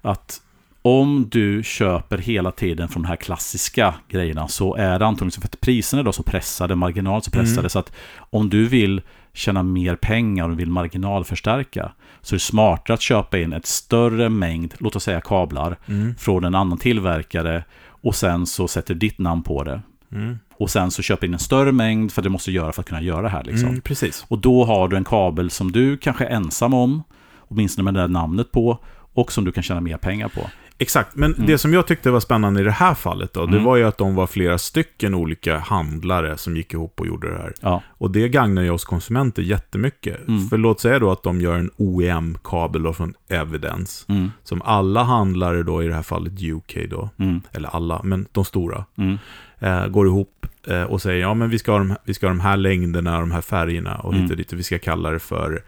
[0.01, 0.41] att
[0.85, 5.47] om du köper hela tiden från de här klassiska grejerna så är det antagligen för
[5.47, 7.69] att priserna är då så pressade, marginalt så pressade, Mm.
[7.69, 9.01] så att om du vill
[9.33, 14.29] tjäna mer pengar och vill marginalförstärka så är det smartare att köpa in ett större
[14.29, 16.15] mängd, låt oss säga kablar, Mm.
[16.15, 19.81] från en annan tillverkare och sen så sätter ditt namn på det.
[20.11, 20.39] Mm.
[20.57, 22.87] Och sen så köper in en större mängd för det måste du göra för att
[22.87, 23.43] kunna göra det här.
[23.43, 23.69] Liksom.
[23.69, 24.25] Mm, precis.
[24.27, 27.03] Och då har du en kabel som du kanske är ensam om,
[27.39, 28.79] åtminstone med det där namnet på,
[29.13, 30.41] och som du kan tjäna mer pengar på.
[30.77, 33.63] Exakt, men det som jag tyckte var spännande i det här fallet då, det Mm.
[33.63, 37.37] var ju att de var flera stycken olika handlare som gick ihop och gjorde det
[37.37, 37.53] här.
[37.61, 40.27] Ja, Och det gagnar ju oss konsumenter jättemycket.
[40.27, 40.47] Mm.
[40.47, 45.63] För låt säga då att de gör en OEM-kabel från Evidence, mm, som alla handlare
[45.63, 49.17] då, i det här fallet UK då, mm, eller alla, men de stora, mm,
[49.59, 52.31] eh, går ihop eh, och säger ja men vi ska ha de, vi ska ha
[52.33, 54.27] de här längderna, de här färgerna och Mm.
[54.27, 54.51] dit.
[54.53, 55.63] Och vi ska kalla det för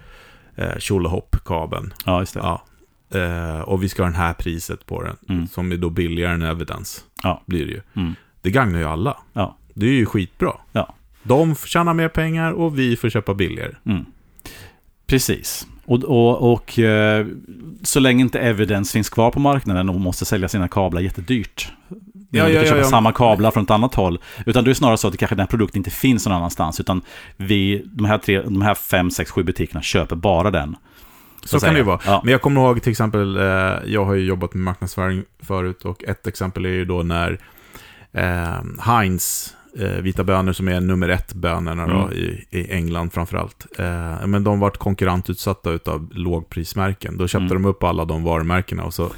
[0.56, 1.94] eh, Tjolahopp-kabeln.
[2.06, 2.40] ja just det.
[2.40, 2.64] Ja.
[3.12, 5.48] Eh, och vi ska ha det här priset på den, Mm.
[5.48, 7.02] som är då billigare än Evidence.
[7.24, 7.42] Ja.
[7.46, 7.82] Blir det ju.
[7.96, 9.18] Mm, Det gagnar ju alla.
[9.34, 10.52] ja, Det är ju skitbra.
[10.72, 10.94] Ja.
[11.24, 13.76] De får tjäna mer pengar och vi får köpa billigare.
[13.86, 14.06] mm.
[15.08, 15.68] Precis.
[15.86, 17.28] Och, och, och eh,
[17.84, 21.72] så länge inte evidence finns kvar på marknaden och måste sälja sina kablar jättedyrt.
[21.90, 21.98] Ja,
[22.32, 22.84] ja, kan ja, köpa ja.
[22.84, 24.20] samma kablar från ett annat håll.
[24.46, 26.80] Utan det är snarare så att det kanske den här produkten inte finns någon annanstans.
[26.80, 27.02] Utan
[27.38, 30.76] vi, de här, tre, de här fem, sex, sju butikerna köper bara den.
[31.48, 32.00] Så kan det ju vara.
[32.06, 32.22] Ja.
[32.24, 33.44] Men jag kommer ihåg till exempel, eh,
[33.86, 37.40] jag har ju jobbat med marknadsföring förut och ett exempel är ju då när
[38.12, 42.14] eh, Heinz, eh, vita bönor som är nummer ett bönorna då, Mm.
[42.14, 43.66] i, i England framförallt.
[43.80, 47.18] Eh, men de vart konkurrentutsatta utav lågprismärken.
[47.18, 47.64] Då köpte Mm.
[47.64, 49.10] de upp alla de varumärkena och så,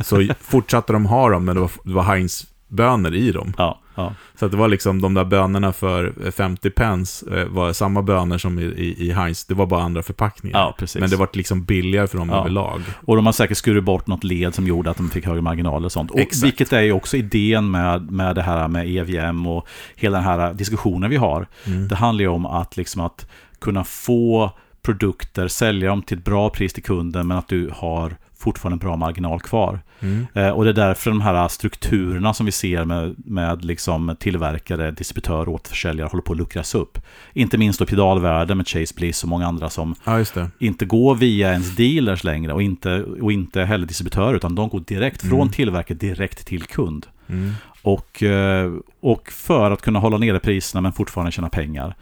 [0.00, 3.54] så fortsatte de ha dem, men det var, det var Heinz bönor i dem.
[3.58, 4.14] Ja, Ja.
[4.34, 8.02] Så att det var liksom de där bönorna för eh, 50 pence eh, var samma
[8.02, 9.44] bönor som i, i, i Heinz.
[9.44, 10.58] Det var bara andra förpackningar.
[10.58, 11.00] Ja, precis.
[11.00, 12.40] Men det var liksom billigare för dem Ja.
[12.40, 12.82] överlag.
[13.06, 15.84] Och de har säkert skurit bort något led som gjorde att de fick högre marginaler
[15.84, 16.10] och sånt.
[16.10, 16.44] Och Exakt.
[16.44, 20.54] vilket är ju också idén med, med det här med EVM och hela den här
[20.54, 21.46] diskussionen vi har.
[21.66, 21.88] Mm.
[21.88, 24.50] Det handlar ju om att, liksom att kunna få
[24.82, 28.78] produkter, sälja dem till ett bra pris till kunden men att du har fortfarande en
[28.78, 29.80] bra marginal kvar.
[30.00, 30.26] Mm.
[30.34, 34.90] Eh, och det är därför de här strukturerna som vi ser med, med liksom tillverkare,
[34.90, 36.98] distributör och återförsäljare håller på att luckras upp.
[37.32, 40.24] Inte minst då pedalvärlden med Chase Bliss och många andra som Ja,
[40.58, 44.80] inte går via ens dealers längre och inte, och inte heller distributörer utan de går
[44.80, 45.48] direkt från Mm.
[45.52, 47.06] tillverkare direkt till kund.
[47.28, 47.52] Mm.
[47.82, 51.94] Och, eh, och för att kunna hålla nere priserna men fortfarande tjäna pengar.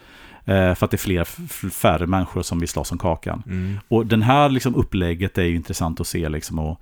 [0.44, 1.24] Eh, För att det är fler,
[1.70, 3.42] färre människor som vill slåss om kakan.
[3.46, 3.78] Mm.
[3.88, 6.28] Och den här liksom upplägget är ju intressant att se.
[6.28, 6.80] Liksom, och,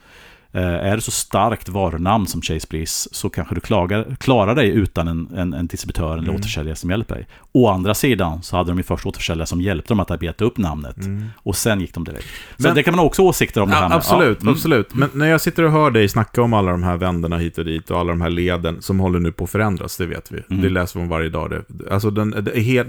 [0.53, 5.09] är det så starkt varunamn som Chase Bliss så kanske du klagar, klarar dig utan
[5.09, 6.35] en, en, en distributör eller Mm.
[6.35, 7.27] återförsäljare som hjälper dig.
[7.53, 10.59] Å andra sidan så hade de ju först återförsäljare som hjälpte dem att arbeta upp
[10.59, 10.97] namnet.
[10.97, 11.25] Mm.
[11.37, 12.27] Och sen gick de direkt.
[12.57, 13.69] Så Men- det kan man också ha åsikter om.
[13.69, 13.97] det här Ja, med.
[13.97, 14.53] absolut, Ja, mm.
[14.55, 14.95] absolut.
[14.95, 17.65] Men när jag sitter och hör dig snacka om alla de här vänderna hit och
[17.65, 20.43] dit och alla de här leden som håller nu på att förändras, det vet vi.
[20.51, 20.63] Mm.
[20.63, 21.51] Det läser om varje dag.
[21.51, 22.31] Det, alltså den,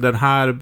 [0.01, 0.57] den här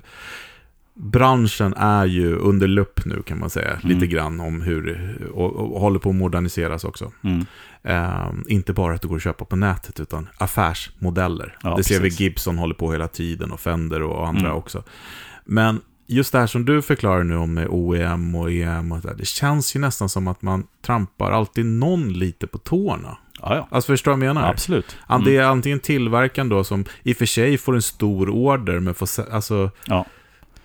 [0.98, 3.72] branschen är ju under lupp nu kan man säga.
[3.72, 3.88] Mm.
[3.88, 7.12] Lite grann om hur, och, och håller på att moderniseras också.
[7.24, 7.46] Mm.
[7.84, 11.58] Ehm, inte bara att det går att köpa på nätet, utan affärsmodeller.
[11.64, 12.20] Ja, det ser precis.
[12.20, 14.58] vi Gibson håller på hela tiden och Fender och andra Mm.
[14.58, 14.84] också.
[15.46, 19.16] Men just det här som du förklarar nu om OEM och EM och det, där,
[19.16, 23.18] det känns ju nästan som att man trampar alltid någon lite på tårna.
[23.42, 23.68] Ja, ja.
[23.72, 24.50] Alltså förstår du vad jag menar?
[24.50, 24.98] Absolut.
[25.10, 25.24] Mm.
[25.24, 28.94] Det är antingen tillverkaren då som i och för sig får en stor order, men
[28.94, 30.06] får, alltså, Ja.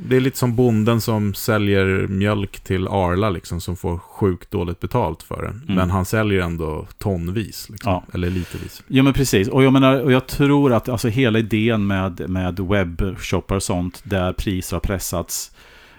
[0.08, 4.80] Det är lite som bonden som säljer mjölk till Arla, liksom, som får sjukt dåligt
[4.80, 5.62] betalt för den.
[5.62, 5.74] Mm.
[5.74, 8.04] Men han säljer ändå tonvis, liksom, Ja.
[8.14, 8.82] eller litervis.
[8.88, 12.60] Ja men precis, och jag menar, och jag tror att alltså hela idén med, med
[12.60, 15.52] webbshoppar och sånt där priser har pressats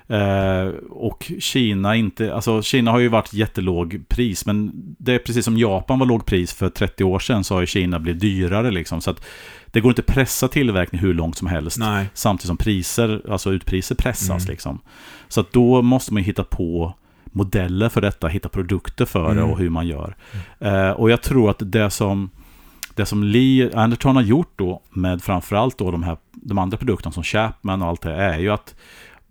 [0.08, 5.46] eh, och Kina inte, alltså Kina har ju varit jättelåg pris men det är precis
[5.46, 8.72] som Japan var låg pris för 30 år sedan så har ju Kina blivit dyrare
[8.72, 9.26] liksom så att
[9.74, 12.10] det går inte att pressa tillverkning hur långt som helst Nej.
[12.14, 14.52] samtidigt som priser, alltså utpriser pressas Mm.
[14.52, 14.80] liksom.
[15.28, 16.94] Så att då måste man hitta på
[17.26, 19.52] modeller för detta, hitta produkter för det Mm.
[19.52, 20.16] och hur man gör.
[20.60, 22.30] Eh, och jag tror att det som,
[22.96, 27.12] det som Lee Anderton har gjort då med framförallt då de, här, de andra produkterna
[27.12, 28.76] som Chapman och allt det är ju att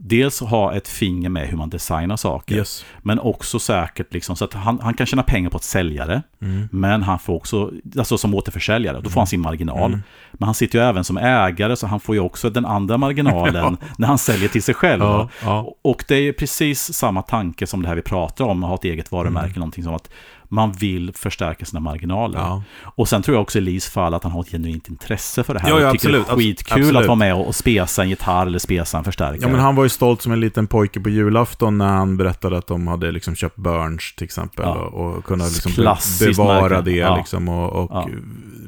[0.04, 2.84] dels ha ett finger med hur man designar saker, Yes.
[3.02, 6.22] men också säkert liksom så att han, han kan tjäna pengar på att sälja det,
[6.42, 6.68] Mm.
[6.72, 9.90] men han får också, alltså som återförsäljare, då får han sin marginal.
[9.90, 10.02] Mm.
[10.32, 13.76] Men han sitter ju även som ägare, så han får ju också den andra marginalen
[13.98, 15.02] när han säljer till sig själv.
[15.02, 15.74] Ja, ja.
[15.82, 18.84] Och det är precis samma tanke som det här vi pratar om, att ha ett
[18.84, 19.58] eget varumärke, Mm.
[19.60, 20.10] någonting som att
[20.52, 22.38] man vill förstärka sina marginaler.
[22.38, 22.62] ja.
[22.82, 25.54] Och sen tror jag också i Lis fall att han har ett genuint intresse för
[25.54, 25.68] det här.
[25.68, 27.00] Ja, ja, och tycker absolut, det är skitkul absolut.
[27.00, 29.38] att vara med och, spesa en gitarr eller spesa en förstärkare.
[29.40, 32.58] Ja, men han var ju stolt som en liten pojke på julafton när han berättade
[32.58, 34.64] att de hade liksom köpt Burns till exempel.
[34.64, 34.74] Ja.
[34.74, 36.90] Och, och kunna liksom Klassiskt bevara märke.
[36.90, 37.16] det.
[37.16, 38.08] Liksom, och och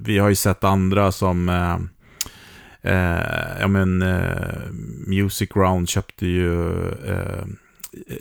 [0.01, 1.49] vi har ju sett andra som...
[1.49, 1.77] Eh,
[2.92, 3.20] eh,
[3.61, 4.61] ja, men eh,
[5.07, 7.44] Music Round köpte ju eh,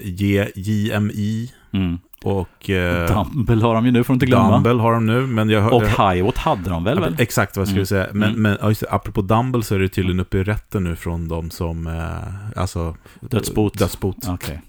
[0.03, 1.97] J- JMI Mm.
[2.23, 4.51] Och eh, Dumble har de ju nu, får du inte glömma.
[4.51, 5.27] Dumble har de nu.
[5.27, 6.99] Men jag, hör- Och Highwatt hade de väl?
[6.99, 7.15] väl?
[7.19, 7.85] Exakt vad jag skulle Mm.
[7.85, 8.07] säga.
[8.13, 8.41] Men, Mm.
[8.41, 11.27] men ja, just det, apropå Dumble så är det tydligen uppe i rätten nu från
[11.27, 12.95] de som, eh, alltså...
[13.19, 13.77] Dödsbot.
[13.79, 14.17] Dödsbot.
[14.27, 14.61] Okej.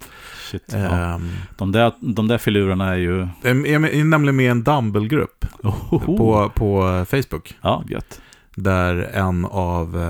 [0.51, 0.63] Shit.
[0.71, 0.77] Ja.
[0.77, 3.27] Ehm, De, där, de där filurerna är ju...
[3.43, 5.45] Är med- är nämligen med i en Dumble-grupp
[5.89, 7.53] på, på Facebook.
[7.61, 8.21] Ja, gött.
[8.55, 10.01] Där en av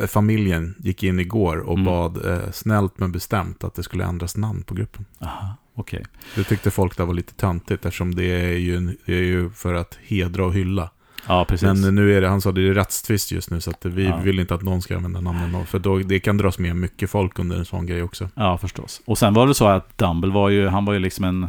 [0.00, 1.84] eh, familjen gick in igår och Mm.
[1.84, 5.04] bad eh, snällt men bestämt att det skulle ändras namn på gruppen.
[5.20, 6.04] Aha, okej.
[6.34, 9.50] Det tyckte folk där var lite töntigt eftersom det är ju, en- det är ju
[9.50, 10.90] för att hedra och hylla.
[11.28, 11.62] Ja, precis.
[11.82, 14.16] Men nu är det, han sa det är rättstvist just nu så att vi Ja.
[14.16, 15.66] vill inte att någon ska använda namnen.
[15.66, 18.28] För då, det kan dras med mycket folk under en sån grej också.
[18.34, 19.02] Ja, förstås.
[19.04, 21.48] Och sen var det så att Dumble var ju, han var ju liksom en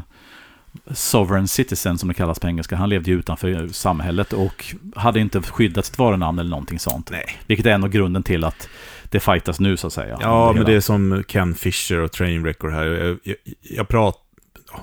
[0.91, 2.75] sovereign citizen som det kallas på engelska.
[2.75, 7.12] Han levde ju utanför samhället och hade inte skyddat sitt varunamn eller någonting sånt.
[7.12, 7.25] Nej.
[7.47, 8.69] Vilket är en av grunden till att
[9.10, 10.17] det fightas nu så att säga.
[10.21, 10.69] Ja, men hela.
[10.69, 12.86] det är som Ken Fisher och Trainwreck och det här.
[12.86, 14.21] Jag, jag, jag pratar...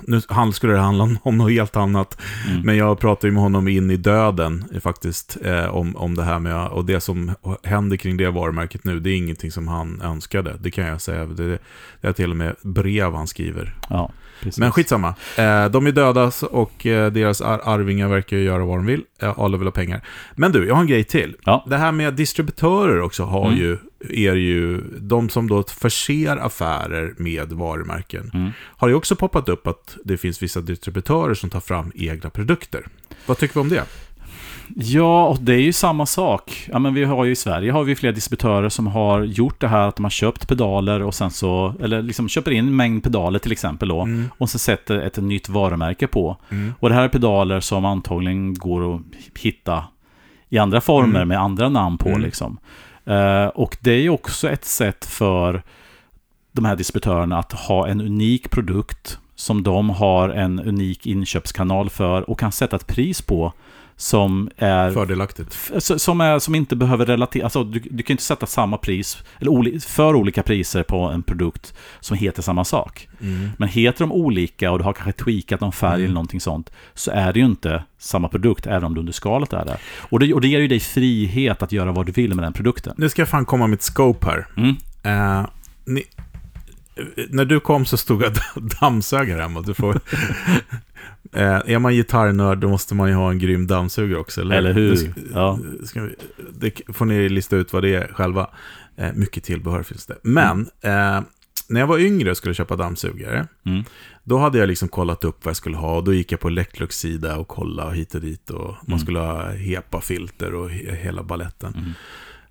[0.01, 2.17] Nu han skulle det handla om- om något helt annat.
[2.49, 2.61] Mm.
[2.61, 5.37] Men jag pratade ju med honom in i döden eh, faktiskt.
[5.43, 6.67] Eh, om, om det här med...
[6.67, 10.55] Och det som händer kring det varumärket nu, det är ingenting som han önskade.
[10.59, 11.25] Det kan jag säga.
[11.25, 11.59] Det,
[12.01, 13.75] det är till och med brev han skriver.
[13.89, 14.59] Ja, precis.
[14.59, 15.07] Men skitsamma.
[15.37, 19.03] Eh, de är döda och eh, deras ar arvingar verkar göra vad de vill.
[19.21, 20.01] Eh, alla vill ha pengar.
[20.35, 21.35] Men du, jag har en grej till.
[21.43, 21.65] Ja.
[21.67, 23.59] Det här med distributörer också har Mm.
[23.59, 23.77] ju,
[24.29, 28.31] är ju, de som då förser affärer med varumärken.
[28.33, 28.51] Mm.
[28.59, 32.87] Har ju också poppat upp att det finns vissa distributörer som tar fram egna produkter.
[33.25, 33.83] Vad tycker vi om det?
[34.75, 36.67] Ja, och det är ju samma sak.
[36.71, 39.67] Ja, men vi har ju i Sverige har vi flera distributörer som har gjort det
[39.67, 43.03] här att de har köpt pedaler och sen så, eller liksom köper in en mängd
[43.03, 44.29] pedaler till exempel då, Mm.
[44.37, 46.37] och så sätter ett nytt varumärke på.
[46.49, 46.73] Mm.
[46.79, 49.01] Och det här är pedaler som antagligen går att
[49.39, 49.83] hitta
[50.49, 51.27] i andra former Mm.
[51.27, 52.21] med andra namn på Mm.
[52.21, 52.57] liksom.
[53.05, 55.63] Eh, och det är ju också ett sätt för
[56.51, 62.29] de här distributörerna att ha en unik produkt som de har en unik inköpskanal för
[62.29, 63.53] och kan sätta ett pris på
[63.99, 65.57] som är Fördelaktigt.
[65.77, 69.51] Som, är, som inte behöver relatera, alltså du, du kan inte sätta samma pris, eller
[69.51, 73.07] oli, för olika priser på en produkt som heter samma sak.
[73.21, 73.49] Mm.
[73.57, 76.03] Men heter de olika och du har kanske tweakat någon färg Mm.
[76.03, 79.53] eller någonting sånt, så är det ju inte samma produkt, även om du under skalet
[79.53, 79.77] är det.
[79.97, 80.33] Och, det.
[80.33, 82.93] och det ger ju dig frihet att göra vad du vill med den produkten.
[82.97, 84.47] Nu ska jag fan komma med ett scope här.
[84.57, 84.75] Mm.
[85.03, 85.45] Eh,
[85.85, 86.03] ni,
[87.29, 88.31] när du kom så stod jag
[88.81, 89.61] dammsugare hemma.
[89.61, 89.95] Du får,
[91.33, 94.41] eh, är man gitarrnörd då måste man ju ha en grym dammsugare också.
[94.41, 94.89] Eller hur?
[94.89, 95.59] Nu ska- Ja.
[95.85, 96.15] Ska vi,
[96.59, 98.49] det får ni lista ut vad det är själva.
[98.97, 100.17] Eh, mycket tillbehör finns det.
[100.23, 101.21] Men, eh,
[101.69, 103.83] när jag var yngre och skulle köpa dammsugare, Mm.
[104.23, 105.97] då hade jag liksom kollat upp vad jag skulle ha.
[105.97, 108.49] Och då gick jag på Electrolux sida och kollade hit och dit.
[108.49, 108.99] Och man Mm.
[108.99, 111.93] skulle ha HEPA-filter och he- hela balletten.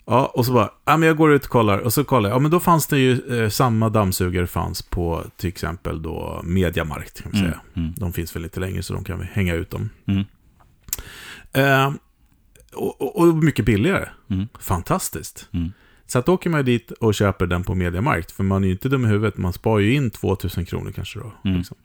[0.08, 1.78] Ja, och så bara, ja men jag går ut och kollar.
[1.78, 5.24] Och så kollar jag, ja men då fanns det ju eh, samma dammsugare fanns på
[5.36, 7.50] till exempel då Mediamarkt kan vi Mm.
[7.50, 7.60] säga.
[7.76, 7.92] Mm.
[7.96, 9.90] De finns väl lite längre så de kan vi hänga ut dem.
[10.06, 10.24] Mm.
[11.52, 11.92] Eh,
[12.74, 14.08] och, och, och mycket billigare.
[14.30, 14.48] Mm.
[14.60, 15.48] Fantastiskt.
[15.52, 15.72] Mm.
[16.06, 18.32] Så att då åker man dit och köper den på Mediamarkt.
[18.32, 21.18] För man är ju inte dum i huvudet, man sparar ju in 2000 kronor kanske
[21.18, 21.32] då.
[21.42, 21.76] Liksom.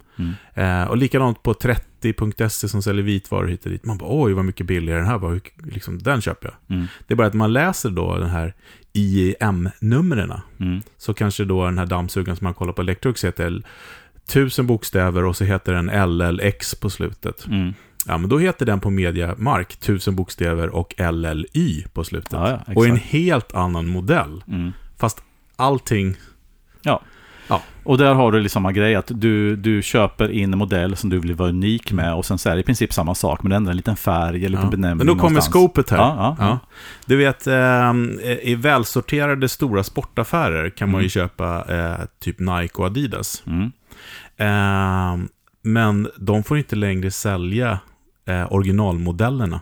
[0.53, 1.53] Eh, och likadant på
[2.01, 3.85] 30.se som säljer vitvaror hit och dit.
[3.85, 5.39] Man bara, oj vad mycket billigare den här var.
[5.63, 6.77] Liksom, den köper jag.
[6.77, 6.87] Mm.
[7.07, 8.53] Det är bara att man läser då den här
[8.93, 10.33] IEM-numren.
[10.59, 10.81] Mm.
[10.97, 13.63] Så kanske då den här dammsugaren som man kollar på Electrolux heter
[14.25, 17.47] 1000 bokstäver och så heter den LLX på slutet.
[17.47, 17.73] Mm.
[18.07, 22.31] Ja, men då heter den på Mediamark 1000 bokstäver och LLY på slutet.
[22.31, 24.43] Ja, ja, och en helt annan modell.
[24.47, 24.71] Mm.
[24.97, 25.23] Fast
[25.55, 26.15] allting...
[27.83, 31.09] Och där har du liksom samma grej, att du, du köper in en modell som
[31.09, 33.49] du vill vara unik med och sen så är det i princip samma sak, men
[33.49, 34.71] det ändrar en liten färg, en liten Ja.
[34.71, 35.97] benämning Men då kommer scopet här.
[35.97, 36.59] Ja, ja, ja.
[37.05, 37.93] Du vet, eh,
[38.43, 41.09] i välsorterade stora sportaffärer kan man ju Mm.
[41.09, 43.43] köpa eh, typ Nike och Adidas.
[43.47, 43.71] Mm.
[44.37, 45.25] Eh,
[45.63, 47.79] men de får inte längre sälja
[48.27, 49.59] eh, originalmodellerna.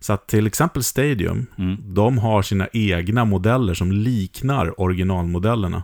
[0.00, 1.94] Så att till exempel Stadium, Mm.
[1.94, 5.82] de har sina egna modeller som liknar originalmodellerna.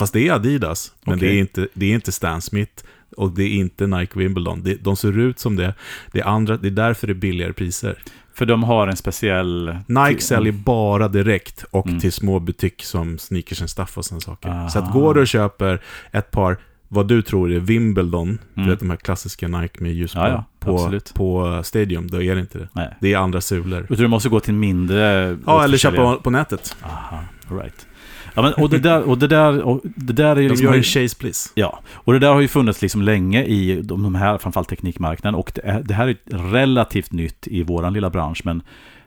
[0.00, 1.28] Fast det är Adidas, men Okej.
[1.28, 2.84] det, är inte, det är inte Stan Smith
[3.16, 4.62] och det är inte Nike Wimbledon.
[4.62, 5.74] Det, de ser ut som det.
[6.12, 7.98] Det är, andra, det är därför det är billigare priser.
[8.34, 9.76] För de har en speciell...
[9.86, 12.00] Nike säljer bara direkt och Mm.
[12.00, 14.48] till små butik som Sneakers and Stuff och sådana saker.
[14.48, 14.68] Aha.
[14.68, 15.80] Så att går du och köper
[16.12, 16.56] ett par,
[16.88, 18.38] vad du tror är Wimbledon, Mm.
[18.54, 22.22] du vet de här klassiska Nike med ljus på, Ja, ja, på, på Stadium, då
[22.22, 22.68] är det inte det.
[22.72, 22.96] Nej.
[23.00, 23.86] Det är andra sulor.
[23.90, 25.36] Du måste gå till mindre...
[25.46, 26.76] Ja, eller köpa på nätet.
[26.82, 27.18] Aha,
[27.50, 27.86] right.
[28.34, 30.66] Ja, men, och det där, och det där, och det där är ju De liksom...
[30.66, 31.50] gör en chase please.
[31.54, 35.34] Ja, och det där har ju funnits liksom länge i de de här, framförallt teknikmarknaden.
[35.40, 36.16] Och det, är, det här är
[36.52, 38.62] relativt nytt i våran lilla bransch, men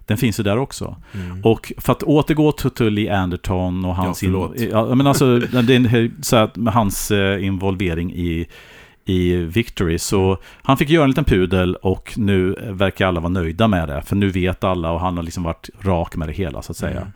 [0.05, 0.95] den finns ju där också.
[1.13, 1.41] Mm.
[1.43, 5.75] Och för att återgå till, Lee Anderton och hans, Ja, in, ja, men alltså, det
[5.75, 8.47] är en- så med hans eh, involvering i,
[9.05, 9.99] i Victory.
[9.99, 14.01] Så han fick göra en liten pudel och nu verkar alla vara nöjda med det.
[14.01, 16.77] För nu vet alla och han har liksom varit rak med det hela så att
[16.77, 16.97] säga.
[17.01, 17.12] Mm.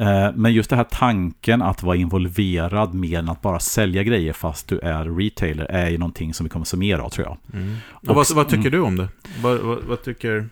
[0.00, 4.32] Eh, Men just den här tanken att vara involverad mer än att bara sälja grejer
[4.32, 7.60] fast du är retailer är ju någonting som vi kommer se mer av tror jag.
[7.60, 7.76] Mm.
[7.90, 9.08] Och vad, vad tycker du om det?
[9.42, 10.48] Vad, vad, vad tycker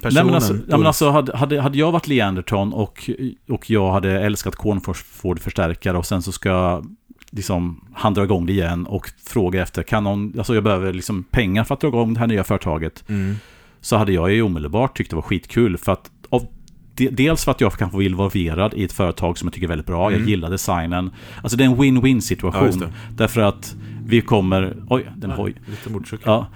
[0.00, 0.14] personen?
[0.14, 3.10] Nej, men alltså, ja, men alltså hade, hade, hade jag varit Leanderton och,
[3.48, 6.82] och jag hade älskat Cornford-förstärkare och sen så ska
[7.30, 11.24] liksom, han dra igång det igen och fråga efter, kan någon, alltså jag behöver liksom
[11.24, 13.04] pengar för att dra igång det här nya företaget.
[13.08, 13.36] Mm.
[13.80, 16.10] Så hade jag ju omedelbart tyckt det var skitkul för att
[16.96, 19.68] dels för att jag kan få vara involverad i ett företag som jag tycker är
[19.68, 20.20] väldigt bra, Mm.
[20.20, 21.10] jag gillar designen.
[21.42, 22.78] Alltså det är en win-win Ja, situation.
[22.80, 22.92] det.
[23.16, 23.74] därför att
[24.06, 25.54] vi kommer, oj, den hoj.
[25.70, 26.22] Lite motorcykel.
[26.26, 26.46] Ja,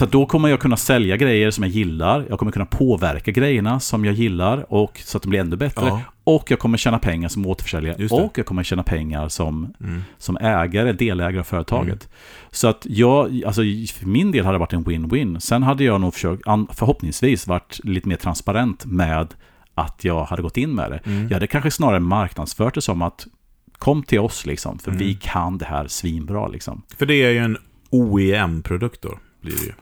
[0.00, 2.24] att då kommer jag kunna sälja grejer som jag gillar.
[2.28, 5.86] Jag kommer kunna påverka grejerna som jag gillar och så att de blir ännu bättre.
[5.86, 6.00] Ja.
[6.24, 8.06] Och jag kommer tjäna pengar som återförsäljare.
[8.10, 10.02] Och jag kommer tjäna pengar som, Mm.
[10.18, 12.08] som ägare, delägare av företaget.
[12.50, 13.62] Så att jag, alltså
[13.98, 15.38] för min del hade det varit en win-win.
[15.40, 19.34] Sen hade jag nog försökt, förhoppningsvis varit lite mer transparent med
[19.78, 21.00] att jag hade gått in med det.
[21.04, 21.22] Mm.
[21.28, 23.26] Jag hade kanske snarare marknadsfört det som att
[23.78, 24.98] kom till oss liksom, för Mm.
[25.06, 26.82] vi kan det här svinbra liksom.
[26.98, 27.58] För det är ju en
[27.90, 29.72] OEM-produkt då, blir det ju.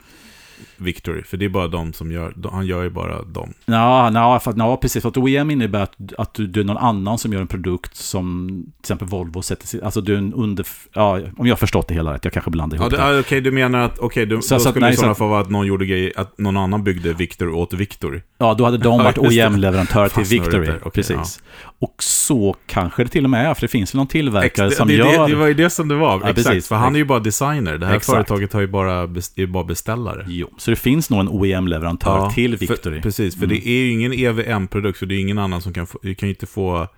[0.76, 1.22] Victory.
[1.22, 3.54] För det är bara de som gör, han gör ju bara dem.
[3.64, 5.02] Ja, ja, för, ja precis.
[5.02, 7.96] För att OEM innebär att, att du, du är någon annan som gör en produkt
[7.96, 9.82] som till exempel Volvo sätter sig...
[9.82, 10.66] Alltså du är en under...
[10.92, 12.24] Ja, om jag har förstått det hela rätt.
[12.24, 13.20] Jag kanske blandar ihop Ja, det, det.
[13.20, 15.28] Okej, du menar att, okej, du, Så- då så skulle nej, i så sådana fall
[15.28, 18.22] vara att någon gjorde grejer, att någon annan byggde Victor åt Victor.
[18.38, 19.18] Ja, då hade de Ja, varit.
[19.18, 20.68] OEM-leverantör till Victory.
[20.68, 21.42] Okej, precis.
[21.78, 24.76] Och så kanske det till och med är, för det finns väl någon tillverkare Ex-
[24.76, 25.22] som det, gör...
[25.26, 26.36] det, det var ju det som det var, Ja, exakt.
[26.48, 26.68] precis.
[26.68, 27.78] För han är ju bara designer.
[27.78, 28.14] Det här Exakt.
[28.16, 29.10] företaget har ju bara, är
[29.40, 30.24] ju bara beställare.
[30.28, 33.00] Jo, så det finns nog en OEM-leverantör till för- Victory.
[33.00, 33.56] Precis, för Mm.
[33.56, 36.28] det är ju ingen EVM-produkt, för det är ingen annan som kan få, vi kan
[36.28, 36.88] ju inte få,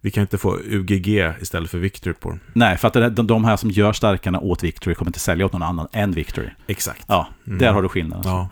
[0.00, 2.40] vi kan inte få UGG istället för Victory på den.
[2.52, 5.62] Nej, för att de, här som gör stärkarna åt Victory kommer inte sälja åt någon
[5.62, 6.48] annan än Victory.
[6.66, 7.04] Exakt.
[7.08, 7.58] Ja, Mm.
[7.58, 8.24] där har du skillnaden.
[8.32, 8.48] Ja.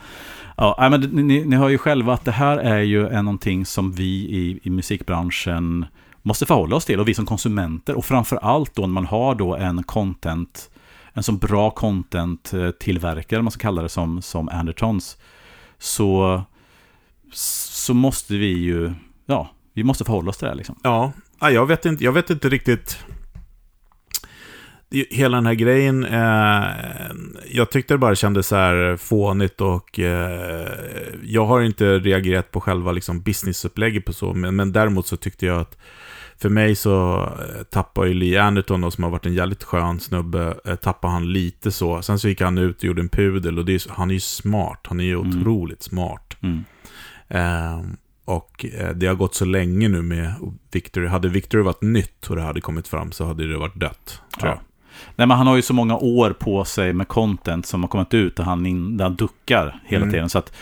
[0.61, 4.15] Ja, men ni, ni, hör ju själva att det här är ju någonting som vi
[4.15, 5.87] i, i musikbranschen
[6.23, 9.35] måste förhålla oss till och vi som konsumenter och framför allt då när man har
[9.35, 10.71] då en content
[11.13, 15.17] en så bra content-tillverkare, eh, om man ska kalla det som, som Andertons,
[15.79, 16.43] så,
[17.33, 18.93] så måste vi ju,
[19.27, 20.77] ja, vi måste förhålla oss till det här liksom.
[20.83, 22.99] Ja, ja, jag vet inte, jag vet inte riktigt.
[25.11, 26.65] Hela den här grejen, eh,
[27.51, 30.69] jag tyckte det bara kändes så här fånigt och eh,
[31.25, 35.47] jag har inte reagerat på själva liksom, businessupplägget på så, men, men däremot så tyckte
[35.47, 35.79] jag att
[36.39, 40.01] för mig så eh, tappar ju Lee Anderton, då, som har varit en jävligt skön
[40.01, 42.03] snubbe, eh, tappar han lite så.
[42.03, 44.81] Sen så gick han ut och gjorde en pudel och är, han är ju smart,
[44.89, 45.29] han är ju Mm.
[45.41, 46.37] otroligt smart.
[46.43, 46.65] Mm.
[47.29, 50.35] Ehm, och eh, det har gått så länge nu med
[50.73, 51.07] Victory.
[51.07, 54.49] Hade Victory varit nytt och det hade kommit fram så hade det varit dött, tror
[54.51, 54.55] Ja.
[54.55, 54.61] jag.
[55.17, 58.15] Nej, men han har ju så många år på sig med content som har kommit
[58.15, 60.13] ut där han, in, han duckar hela Mm.
[60.13, 60.29] tiden.
[60.29, 60.53] Så att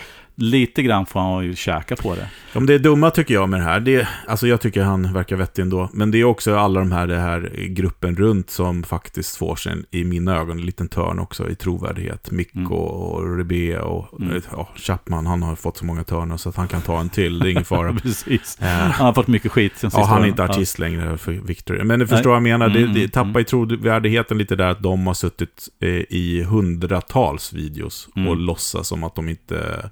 [0.40, 2.28] lite grann får han ju käka på det.
[2.54, 5.12] Om det är dumma tycker jag med det här, det är, alltså jag tycker han
[5.12, 8.82] verkar vettig ändå, men det är också alla de här, det här gruppen runt som
[8.82, 12.30] faktiskt får sig, i mina ögon, en liten törn också i trovärdighet.
[12.30, 12.72] Mikko Mm.
[12.72, 14.42] och Rebe och Mm.
[14.52, 17.38] ja, Chapman, han har fått så många törnar så att han kan ta en till,
[17.38, 17.92] det är ingen fara.
[17.94, 18.58] Precis.
[18.60, 21.32] Eh, Han har fått mycket skit sen Ja, sista han är inte artist längre för
[21.32, 21.84] Victor.
[21.84, 23.40] Men du förstår vad jag menar, det, Mm, det mm, tappar mm.
[23.40, 28.28] i trovärdigheten lite där att de har suttit eh, i hundratals videos Mm.
[28.28, 29.90] och låtsas som att de inte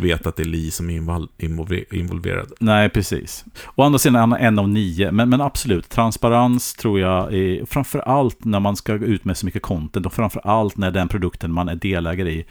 [0.00, 0.94] vet att det är Lee som är
[1.94, 2.52] involverad.
[2.60, 3.44] Nej, precis.
[3.74, 5.10] Å andra sidan är han en av nio.
[5.12, 9.36] Men, men absolut, transparens tror jag är framför allt när man ska gå ut med
[9.36, 12.44] så mycket content och framför allt när den produkten man är delägare i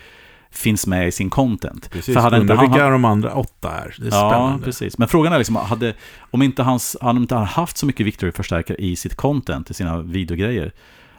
[0.52, 1.90] finns med i sin content.
[1.92, 3.96] Precis, För hade inte undrar han- vilka de andra åtta är.
[4.00, 4.66] Det är Ja, spännande.
[4.66, 4.98] precis.
[4.98, 5.94] Men frågan är liksom, hade,
[6.32, 10.00] om inte hans, han inte hade haft så mycket Victory-förstärkare i sitt content, i sina
[10.02, 10.72] videogrejer,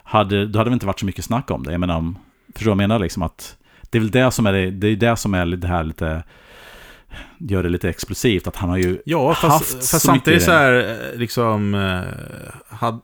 [0.02, 1.72] hade, då hade det inte varit så mycket snack om det.
[1.72, 2.14] Jag menar,
[2.54, 2.98] förstår du vad jag menar?
[2.98, 3.56] Liksom att
[3.90, 6.24] det är väl det som är det, det, är det, som är det här lite,
[7.38, 10.50] gör det lite explosivt, att han har ju Ja, haft fast, så fast samtidigt så
[10.52, 10.72] här,
[11.12, 11.74] eh, liksom...
[11.74, 13.00] Eh, had,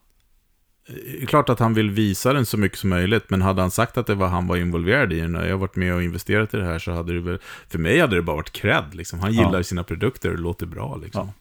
[1.23, 3.99] är klart att han vill visa den så mycket som möjligt, men hade han sagt
[3.99, 6.57] att det var han var involverad i den, jag har varit med och investerat i
[6.57, 7.39] det här, så hade det väl...
[7.69, 9.21] För mig hade det bara varit cred, liksom.
[9.21, 9.45] Han Ja.
[9.47, 11.33] gillar sina produkter och låter bra, liksom.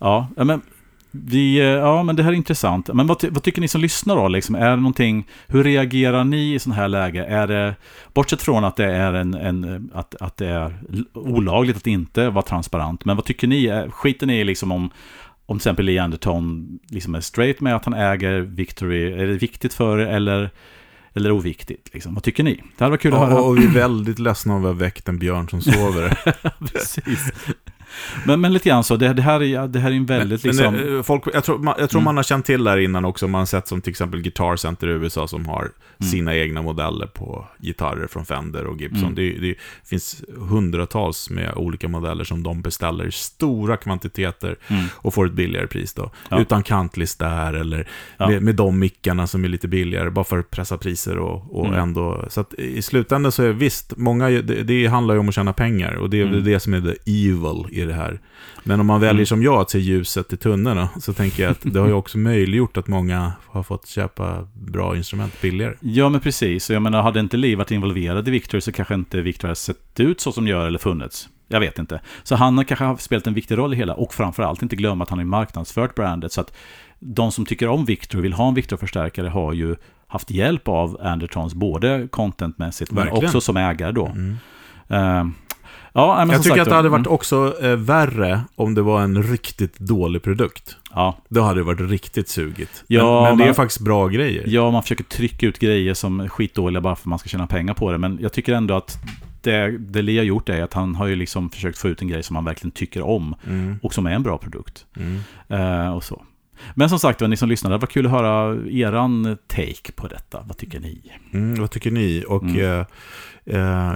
[0.00, 0.62] Ja, ja, men,
[1.10, 2.90] vi, eh, ja, men det här är intressant.
[2.94, 4.28] Men vad, vad tycker ni som lyssnar då?
[4.28, 4.54] Liksom?
[4.54, 7.24] Är det någonting, hur reagerar ni i sån här läge?
[7.24, 7.74] Är det,
[8.14, 10.78] bortsett från att det är, en, en, att, att det är
[11.14, 13.66] olagligt att inte vara transparent, men vad tycker ni?
[13.66, 14.90] Är- Skiter ni liksom om,
[15.46, 19.12] om till exempel Lee Anderton liksom är straight med att han äger Victory?
[19.12, 20.50] Är det viktigt för er eller,
[21.14, 21.90] eller oviktigt?
[21.94, 22.14] Liksom?
[22.14, 22.62] Vad tycker ni?
[22.78, 23.40] Det hade varit kul att höra.
[23.40, 26.18] Och vi är väldigt ledsna om vi har väckt en björn som sover.
[26.72, 27.32] Precis.
[28.26, 30.56] Men, men lite grann så, det, det, här, är, det här är en väldigt Men,
[30.56, 30.74] liksom...
[30.74, 32.04] men, eh, folk, jag tror, man, jag tror Mm.
[32.04, 33.28] man har känt till det här innan också.
[33.28, 35.70] Man har sett som till exempel Guitar Center i USA som har
[36.00, 36.10] Mm.
[36.10, 39.02] sina egna modeller på gitarrer från Fender och Gibson.
[39.02, 39.14] Mm.
[39.14, 40.22] Det, det finns
[40.62, 44.84] hundratals med olika modeller som de beställer i stora kvantiteter Mm.
[44.94, 46.10] och får ett billigare pris då.
[46.28, 46.40] Ja.
[46.40, 48.28] Utan kantlist där eller Ja.
[48.28, 51.66] med, med de mickarna som är lite billigare, bara för att pressa priser och, och
[51.66, 51.78] Mm.
[51.80, 52.24] ändå...
[52.28, 55.52] Så att i slutändan så är visst, många, det, det handlar ju om att tjäna
[55.52, 56.44] pengar och det är Mm.
[56.44, 58.20] det som är the evil i det här.
[58.64, 59.26] Men om man väljer Mm.
[59.26, 62.18] som jag att se ljuset i tunneln så tänker jag att det har ju också
[62.18, 65.74] möjliggjort att många har fått köpa bra instrument billigare.
[65.80, 66.70] Ja, men precis.
[66.70, 70.00] Jag menar, hade inte Lee varit involverad i Victor så kanske inte Victor hade sett
[70.00, 71.28] ut så som det gör eller funnits.
[71.48, 72.00] Jag vet inte.
[72.22, 73.94] Så han har kanske spelat en viktig roll i hela.
[73.94, 76.32] Och framförallt inte glömma att han har marknadsfört brandet.
[76.32, 76.56] Så att
[76.98, 79.76] de som tycker om Victor och vill ha en Victor-förstärkare har ju
[80.06, 83.24] haft hjälp av Andertons, både contentmässigt men Verkligen.
[83.26, 84.06] också som ägare då.
[84.06, 84.36] Mm.
[84.88, 85.26] Eh,
[85.92, 88.82] ja, men Jag tycker sagt att det hade varit mm, också eh, värre om det
[88.82, 90.76] var en riktigt dålig produkt.
[90.94, 92.84] Ja, Då hade det varit riktigt sugigt.
[92.86, 94.44] Ja, men, men det är men- faktiskt bra grejer.
[94.46, 97.46] Ja, man försöker trycka ut grejer som är skitdåliga bara för att man ska tjäna
[97.46, 97.98] pengar på det.
[97.98, 98.98] Men jag tycker ändå att
[99.42, 102.08] det, det Lee har gjort är att han har ju liksom försökt få ut en
[102.08, 104.86] grej som han verkligen tycker om Mm, och som är en bra produkt.
[104.96, 105.18] mm.
[105.48, 106.22] Eh, och så.
[106.74, 110.42] Men som sagt, ni som lyssnar, det var kul att höra eran take på detta.
[110.46, 111.12] Vad tycker ni?
[111.32, 112.24] Mm, vad tycker ni?
[112.28, 112.84] Och Mm.
[113.46, 113.94] eh, eh,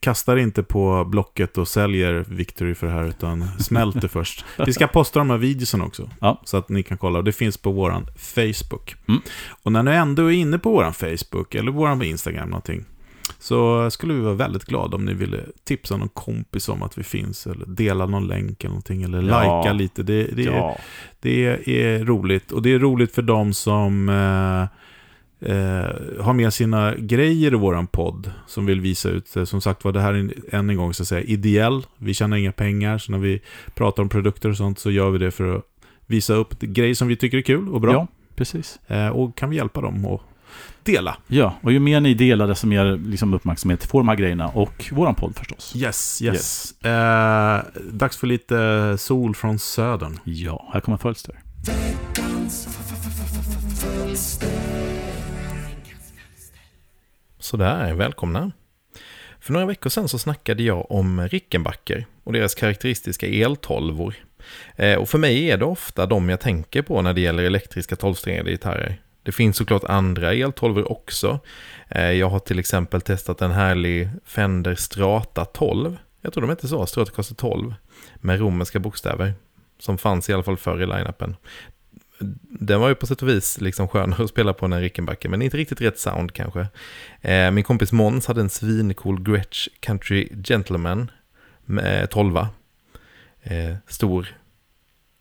[0.00, 4.44] kastar inte på Blocket och säljer Victory för det här, utan smält det först.
[4.66, 6.40] Vi ska posta de här videorna också, Ja.
[6.44, 7.22] så att ni kan kolla.
[7.22, 8.96] Det finns på våran Facebook.
[9.08, 9.20] Mm.
[9.62, 12.84] Och när ni ändå är inne på våran Facebook, eller våran Instagram någonting,
[13.38, 17.02] så skulle vi vara väldigt glada om ni ville tipsa någon kompis om att vi
[17.02, 19.60] finns, eller dela någon länk eller någonting, eller Ja.
[19.60, 20.02] likea lite.
[20.02, 20.76] Det, det, är, Ja,
[21.20, 22.52] det är roligt.
[22.52, 24.78] Och det är roligt för de som eh,
[25.42, 28.32] eh, har med sina grejer i våran podd.
[28.46, 29.34] Som vill visa ut.
[29.34, 29.46] det.
[29.46, 31.86] Som sagt var, det här är än en gång så att säga ideell.
[31.98, 32.98] Vi tjänar inga pengar.
[32.98, 33.40] Så när vi
[33.74, 35.62] pratar om produkter och sånt så gör vi det för att
[36.06, 37.92] visa upp grejer som vi tycker är kul och bra.
[37.92, 38.78] ja precis.
[38.86, 40.20] Eh, och kan vi hjälpa dem att
[40.82, 41.16] dela.
[41.26, 44.90] Ja, och ju mer ni delar desto mer liksom, uppmärksamhet får de här grejerna och
[44.92, 45.76] våran podd förstås.
[45.76, 46.74] Yes, yes.
[46.84, 47.60] Eh,
[47.92, 50.18] dags för lite sol från södern.
[50.24, 51.34] Ja, här kommer Fölster.
[57.42, 58.52] Sådär, välkomna.
[59.40, 64.14] För några veckor sedan så snackade jag om Rickenbacker och deras karaktäristiska eltolvor.
[64.76, 67.96] Eh, och för mig är det ofta de jag tänker på när det gäller elektriska
[67.96, 69.02] tolvsträngade gitarrer.
[69.22, 71.40] Det finns såklart andra eltolvor också.
[71.88, 75.96] Eh, jag har till exempel testat en härlig Fender Strata 12.
[76.20, 77.74] Jag tror de hette så, Stratocaster 12.
[78.14, 79.34] Med romerska bokstäver.
[79.78, 81.36] Som fanns i alla fall förr i line-upen.
[82.42, 85.28] Den var ju på sätt och vis liksom skönare att spela på än en Rickenbacker,
[85.28, 86.66] men inte riktigt rätt sound kanske.
[87.20, 91.06] Eh, min kompis Måns hade en svincool Gretsch Country Gentleman eh,
[91.64, 92.36] med 12
[93.42, 94.36] eh, Stor.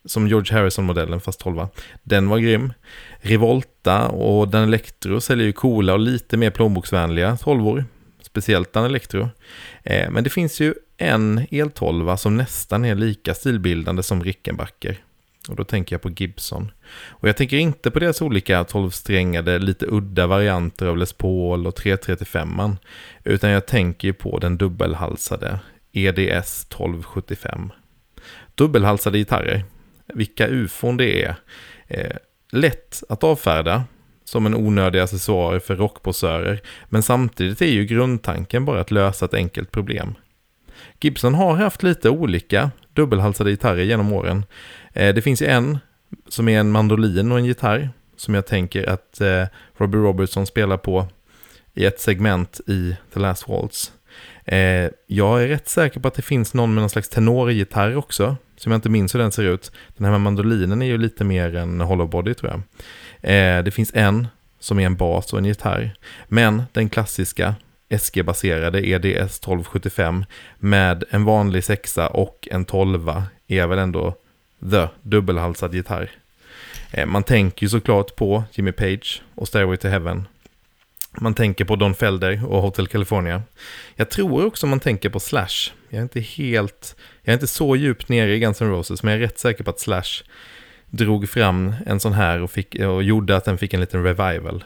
[0.05, 1.67] Som George Harrison-modellen fast 12
[2.03, 2.73] Den var grym.
[3.19, 7.83] Revolta och Dan Electro säljer ju coola och lite mer plånboksvänliga 12
[8.21, 9.29] Speciellt Dan Electro.
[9.83, 14.97] Eh, men det finns ju en el 12 som nästan är lika stilbildande som Rickenbacker.
[15.49, 16.71] Och då tänker jag på Gibson.
[17.09, 21.75] Och jag tänker inte på deras olika 12-strängade, lite udda varianter av Les Paul och
[21.75, 22.75] 335
[23.23, 25.59] utan jag tänker ju på den dubbelhalsade
[25.91, 27.71] EDS 1275.
[28.55, 29.63] Dubbelhalsade gitarrer,
[30.13, 31.35] vilka ufon det är.
[31.87, 32.15] Eh,
[32.51, 33.83] lätt att avfärda
[34.23, 39.33] som en onödig accessoar för rockposörer, men samtidigt är ju grundtanken bara att lösa ett
[39.33, 40.15] enkelt problem.
[40.99, 44.45] Gibson har haft lite olika dubbelhalsade gitarrer genom åren.
[44.93, 45.79] Eh, det finns ju en
[46.27, 49.43] som är en mandolin och en gitarr som jag tänker att eh,
[49.77, 51.07] Robbie Robertson spelar på
[51.73, 53.91] i ett segment i The Last Waltz.
[54.45, 58.35] Eh, jag är rätt säker på att det finns någon med någon slags tenorgitarr också,
[58.57, 59.71] som jag inte minns hur den ser ut.
[59.97, 62.61] Den här med mandolinen är ju lite mer en hollow body tror jag.
[63.65, 64.27] Det finns en
[64.59, 65.93] som är en bas och en gitarr.
[66.27, 67.55] Men den klassiska
[67.89, 70.25] SG-baserade EDS 1275
[70.59, 74.15] med en vanlig sexa och en tolva är väl ändå
[74.71, 76.11] the dubbelhalsad gitarr.
[76.91, 80.27] Eh, man tänker ju såklart på Jimmy Page och Stairway to Heaven.
[81.17, 83.41] Man tänker på Don Felder och Hotel California.
[83.95, 85.71] Jag tror också man tänker på Slash.
[85.89, 89.13] Jag är inte helt, jag är inte så djupt nere i Guns N' Roses, men
[89.13, 90.23] jag är rätt säker på att Slash
[90.89, 94.63] drog fram en sån här och, fick, och gjorde att den fick en liten revival.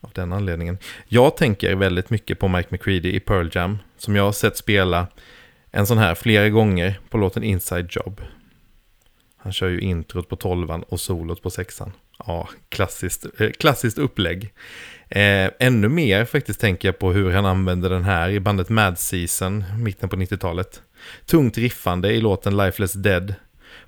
[0.00, 0.78] Av den anledningen.
[1.08, 5.06] Jag tänker väldigt mycket på Mike McCready i Pearl Jam, som jag har sett spela
[5.70, 8.20] en sån här flera gånger på låten Inside Job.
[9.46, 11.92] Han kör ju introt på tolvan och solot på sexan.
[12.26, 14.52] Ja, klassiskt, eh, klassiskt upplägg.
[15.08, 18.98] Eh, ännu mer faktiskt tänker jag på hur han använder den här i bandet Mad
[18.98, 20.82] Season, mitten på 90-talet.
[21.26, 23.34] Tungt riffande i låten Lifeless Dead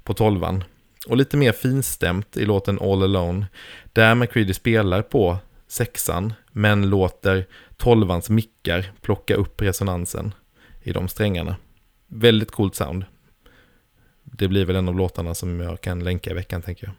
[0.02, 0.64] på tolvan.
[1.06, 3.46] Och lite mer finstämt i låten All Alone,
[3.92, 5.38] där McCready spelar på
[5.68, 7.46] sexan, men låter
[7.76, 10.34] tolvans mickar plocka upp resonansen
[10.82, 11.56] i de strängarna.
[12.06, 13.04] Väldigt coolt sound.
[14.32, 16.94] Det blir väl en av låtarna som jag kan länka i veckan tänker jag.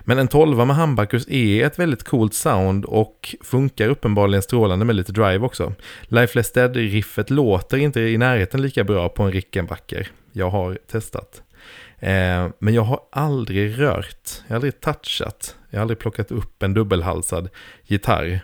[0.00, 4.96] Men en tolva med humbuckers är ett väldigt coolt sound och funkar uppenbarligen strålande med
[4.96, 5.72] lite drive också.
[6.02, 10.08] Lifeless Dead-riffet låter inte i närheten lika bra på en Rickenbacker.
[10.32, 11.42] Jag har testat.
[11.98, 16.62] Eh, men jag har aldrig rört, jag har aldrig touchat, jag har aldrig plockat upp
[16.62, 17.48] en dubbelhalsad
[17.86, 18.40] gitarr.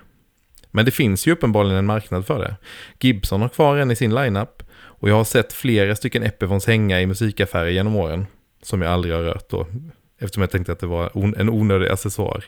[0.70, 2.56] Men det finns ju uppenbarligen en marknad för det.
[3.00, 4.62] Gibson har kvar en i sin lineup
[5.06, 8.26] och jag har sett flera stycken Epifons hänga i musikaffärer genom åren.
[8.62, 9.66] Som jag aldrig har rört då.
[10.18, 12.44] Eftersom jag tänkte att det var en onödig accessoar.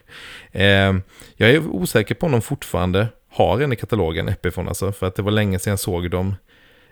[0.53, 0.95] Eh,
[1.37, 4.93] jag är osäker på om de fortfarande har en i katalogen, Epifon alltså.
[4.93, 6.35] För att det var länge sedan jag såg dem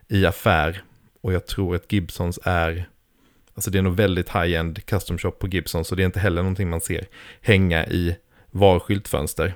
[0.08, 0.82] i affär.
[1.22, 2.88] Och jag tror att Gibsons är...
[3.54, 5.84] Alltså det är nog väldigt high-end custom shop på Gibson.
[5.84, 7.06] Så det är inte heller någonting man ser
[7.40, 8.16] hänga i
[8.50, 9.54] var skyltfönster.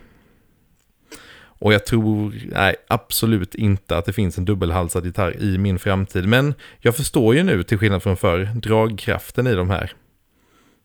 [1.61, 6.29] Och jag tror, nej, absolut inte att det finns en dubbelhalsad gitarr i min framtid.
[6.29, 9.93] Men jag förstår ju nu, till skillnad från förr, dragkraften i de här.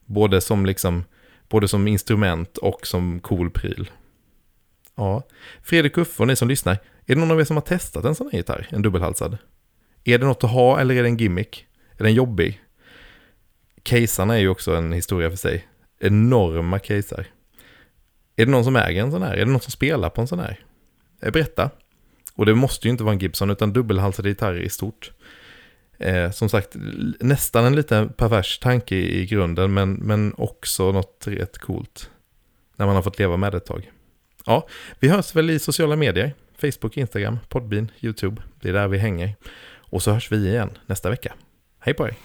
[0.05, 1.03] Både som liksom
[1.49, 3.91] Både som instrument och som cool pryl.
[4.95, 5.23] Ja,
[5.61, 6.73] Fredrik Uffe och ni som lyssnar,
[7.05, 9.37] är det någon av er som har testat en sån här gitarr, en dubbelhalsad?
[10.03, 11.67] Är det något att ha eller är det en gimmick?
[11.97, 12.61] Är den jobbig?
[13.83, 15.67] Casearna är ju också en historia för sig.
[15.99, 17.27] Enorma casear.
[18.35, 19.33] Är det någon som äger en sån här?
[19.33, 20.64] Är det någon som spelar på en sån här?
[21.25, 21.69] Eh, Berätta.
[22.33, 25.11] Och det måste ju inte vara en Gibson utan dubbelhalsade gitarrer i stort.
[25.97, 26.75] Eh, som sagt,
[27.19, 32.09] nästan en lite pervers tanke i, i grunden men, men också något rätt coolt.
[32.75, 33.91] När man har fått leva med det ett tag.
[34.45, 34.67] Ja,
[34.99, 36.33] vi hörs väl i sociala medier.
[36.57, 38.41] Facebook, Instagram, Podbean, YouTube.
[38.61, 39.35] Det är där vi hänger.
[39.77, 41.33] Och så hörs vi igen nästa vecka.
[41.79, 42.15] Hej på er!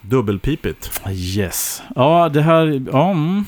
[0.00, 1.00] Dubbelpipigt.
[1.10, 1.82] Yes.
[1.94, 2.82] Ja, det här...
[2.92, 3.44] Ja, mm.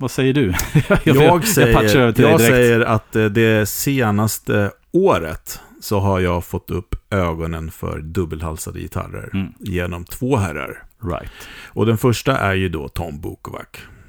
[0.00, 0.46] Vad säger du?
[0.88, 2.40] jag, Jag, jag säger, jag direkt.
[2.42, 9.30] säger att eh, det senaste året så har jag fått upp ögonen för dubbelhalsade gitarrer
[9.34, 9.52] Mm.
[9.58, 10.82] genom två herrar.
[11.04, 11.30] Right.
[11.68, 13.66] Och den första är ju då Tom Bukovac,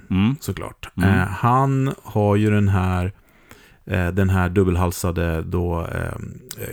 [0.10, 0.36] Mm.
[0.40, 0.90] såklart.
[0.98, 1.10] Mm.
[1.10, 3.12] Eh, han har ju den här,
[3.96, 6.18] den här dubbelhalsade då, eh,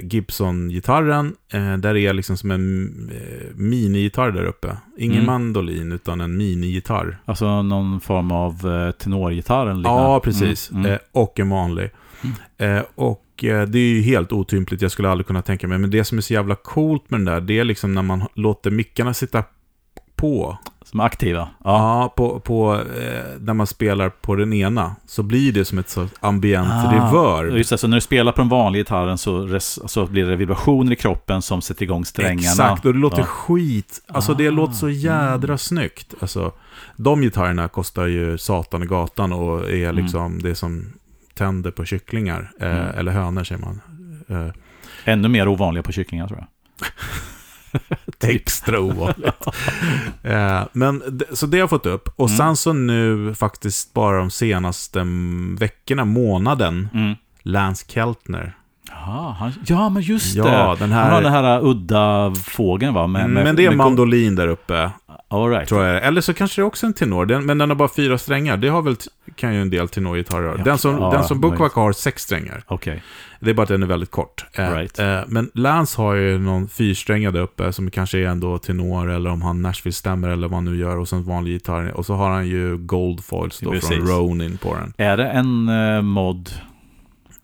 [0.02, 1.34] Gibson-gitarren.
[1.52, 4.76] Eh, där är liksom som en eh, minigitarr där uppe.
[4.98, 5.26] Ingen Mm.
[5.26, 7.18] mandolin, utan en minigitarr.
[7.24, 9.80] Alltså någon form av eh, tenorgitarr.
[9.84, 10.70] Ja, precis.
[10.70, 10.80] Mm.
[10.84, 10.92] Mm.
[10.92, 11.90] Eh, och en vanlig.
[12.58, 15.78] Eh, och eh, det är ju helt otympligt, jag skulle aldrig kunna tänka mig.
[15.78, 18.22] Men det som är så jävla coolt med den där, det är liksom när man
[18.34, 19.44] låter mickarna sitta
[20.16, 20.58] på.
[20.84, 21.38] Som är aktiva.
[21.64, 22.00] Ja.
[22.02, 24.96] Ja, på, på, eh, när man spelar på den ena.
[25.06, 27.56] Så blir det som ett så ambient Ah, reverb.
[27.56, 30.36] Just det, så när du spelar på den vanliga gitarren så, res, så blir det
[30.36, 32.34] vibrationer i kroppen som sätter igång strängarna.
[32.40, 33.24] Exakt, och det låter Ja.
[33.24, 34.00] skit.
[34.08, 36.14] Alltså det Ah, låter så jädra snyggt.
[36.20, 36.52] Alltså,
[36.96, 40.92] de gitarrerna kostar ju satan i gatan och är liksom det som
[41.34, 42.50] tänder på kycklingar.
[42.60, 42.98] Eh, Mm.
[42.98, 43.80] Eller hönor säger man.
[44.28, 44.52] Eh,
[45.04, 46.48] Ännu mer ovanliga på kycklingar tror jag.
[48.24, 49.46] extra ovanligt.
[50.22, 52.08] eh, men så det har jag fått upp.
[52.16, 52.38] Och Mm.
[52.38, 55.06] sen så nu faktiskt bara de senaste
[55.58, 57.14] veckorna, månaden, Mm.
[57.42, 58.56] Lance Keltner.
[59.06, 60.84] Jaha, han, ja, men just Ja, det.
[60.84, 63.06] den Han här- har den här udda fågeln va?
[63.06, 64.90] Med, med, men det är med- mandolin där uppe,
[65.28, 65.68] All right.
[65.68, 66.04] tror jag.
[66.04, 68.56] Eller så kanske det är också en tenor, den, men den har bara fyra strängar.
[68.56, 68.96] Det har väl,
[69.36, 70.54] kan ju en del tenorgitarrer ha.
[70.58, 71.40] Ja, Den som, ja, den som.
[71.40, 72.62] Bookvac har sex strängar.
[72.66, 73.02] Okej.
[73.40, 74.44] Det är bara att den är väldigt kort.
[74.52, 74.98] Eh, Right.
[74.98, 79.30] eh, men Lance har ju någon fyrsträngad där uppe som kanske är ändå tenor eller
[79.30, 81.92] om han Nashville-stämmer eller vad han nu gör och sen vanlig gitarr.
[81.96, 83.88] Och så har han ju gold foils då Precis.
[83.88, 84.92] från Ronin på den.
[84.96, 86.50] Är det en uh, mod?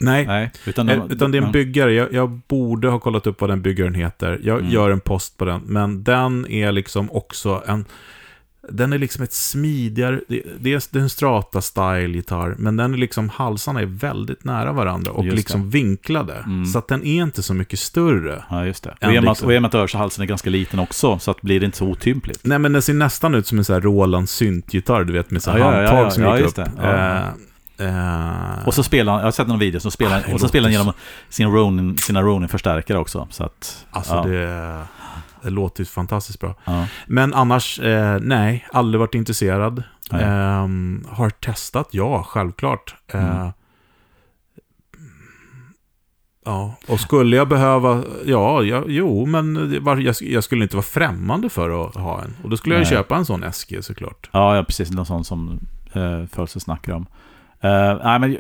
[0.01, 1.93] Nej, Nej, utan, eh, utan det är en byggare.
[1.93, 4.41] Jag, jag borde ha kollat upp vad den byggaren heter.
[4.43, 4.71] Jag Mm.
[4.73, 5.61] gör en post på den.
[5.67, 7.85] Men den är liksom också en...
[8.69, 13.81] Den är liksom ett smidigare, det, det är en strata-style-gitarr, men den är liksom, halsarna
[13.81, 16.35] är väldigt nära varandra och Just liksom vinklade.
[16.35, 16.65] Mm.
[16.67, 18.45] Så att den är inte så mycket större.
[18.51, 18.95] Ja, just det.
[19.07, 21.67] Och i liksom- och med att örshalsen är ganska liten också, så att blir det
[21.67, 22.41] inte så otympligt.
[22.43, 25.43] Nej men den ser nästan ut som en sån här Roland syntgitarr, du vet med
[25.43, 26.69] så här Ja, ja, ja, handtag ja, som gick upp.
[27.83, 27.89] Ja.
[27.89, 30.41] Eh, eh, Och så spelar han, jag har sett någon video, så spelar, Ah, och
[30.41, 30.93] så spelar han genom
[31.29, 33.29] sin Ronin, sina Ronin-förstärkare också.
[33.31, 34.85] Så att, alltså ja, det,
[35.43, 36.55] det låter ju fantastiskt bra.
[36.65, 36.87] ja.
[37.07, 39.83] Men annars, eh, nej, aldrig varit intresserad.
[40.11, 40.25] Nej.
[40.25, 42.95] Ehm, har testat, ja, självklart.
[43.09, 43.53] Eh, Mm.
[46.45, 51.49] Ja, och skulle jag behöva, ja, ja jo, men jag, jag skulle inte vara främmande
[51.49, 52.35] för att ha en.
[52.43, 52.91] Och då skulle jag Nej.
[52.91, 54.31] köpa en sån SG såklart.
[54.33, 54.91] Ja, ja, precis.
[54.91, 55.61] Någon sån som
[55.97, 57.07] uh, Fölse snackar om.
[57.65, 58.37] Uh, nej, men...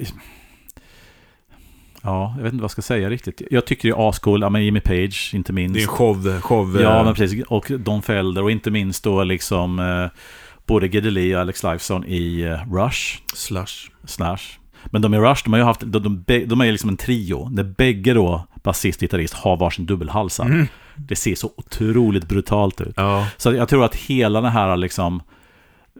[2.02, 3.42] Ja, jag vet inte vad jag ska säga riktigt.
[3.50, 4.42] Jag tycker det är ascool.
[4.42, 5.74] Ja, men Jimmy Page, inte minst.
[5.74, 7.44] Det är en show, show Ja, eh, men precis.
[7.44, 10.20] Och Don Felder och inte minst då liksom eh,
[10.66, 13.90] både Geddy Lee och Alex Lifeson i eh, Rush, slush.
[14.04, 14.58] Slash.
[14.84, 17.48] Men de i Rush, de har ju haft, de, de, de är liksom en trio.
[17.48, 20.44] Där bägge då, basist och gitarrist, har varsin dubbelhalsar.
[20.44, 20.66] Mm.
[20.96, 22.94] Det ser så otroligt brutalt ut.
[22.96, 25.22] Ja, Så jag tror att hela den här liksom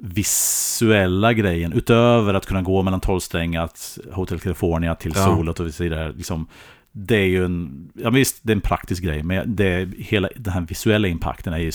[0.05, 5.24] visuella grejen, utöver att kunna gå mellan tolvsträngat Hotel California till Ja.
[5.24, 6.46] solet och så vidare, liksom,
[6.92, 10.53] det är ju en, ja visst, det är en praktisk grej, men det, hela, den
[10.53, 11.70] här visuella impacten är ju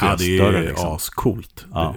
[0.00, 0.58] ja det större.
[0.58, 0.94] är Liksom.
[0.94, 1.66] ascoolt.
[1.72, 1.94] Ja.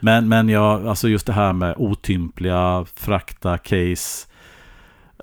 [0.00, 4.28] Men, men jag, alltså just det här med otympliga, frakta, case,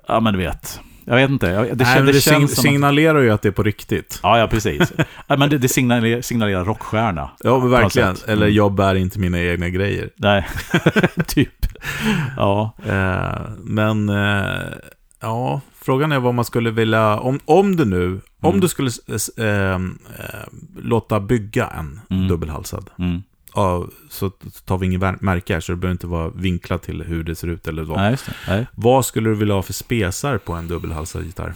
[0.08, 0.80] ja men du vet.
[1.04, 2.44] Jag vet inte, jag- det, Nej, det, det känns sign- som...
[2.44, 4.20] att- signalerar ju att det är på riktigt.
[4.22, 4.92] Ja, ja, precis.
[5.28, 7.30] men det, det signalerar, signalerar rockstjärna.
[7.44, 8.16] Ja, verkligen.
[8.26, 8.56] Eller Mm.
[8.56, 10.10] jag bär inte mina egna grejer.
[10.16, 10.46] Nej,
[11.26, 11.66] typ.
[12.36, 14.62] Ja, Eh, men, eh,
[15.20, 18.60] ja, frågan är vad man skulle vilja, om, om du nu, om Mm.
[18.60, 18.90] du skulle
[19.38, 19.78] eh, eh,
[20.82, 22.28] låta bygga en Mm.
[22.28, 23.22] dubbelhalsad, mm.
[23.54, 24.30] Ja, så
[24.64, 27.34] tar vi ingen vär- märke här, så det behöver inte vara vinklat till hur det
[27.34, 27.98] ser ut eller vad.
[27.98, 28.16] Nej.
[28.48, 28.66] Nej.
[28.74, 31.54] Vad skulle du vilja ha för spesar på en dubbelhalsad gitarr?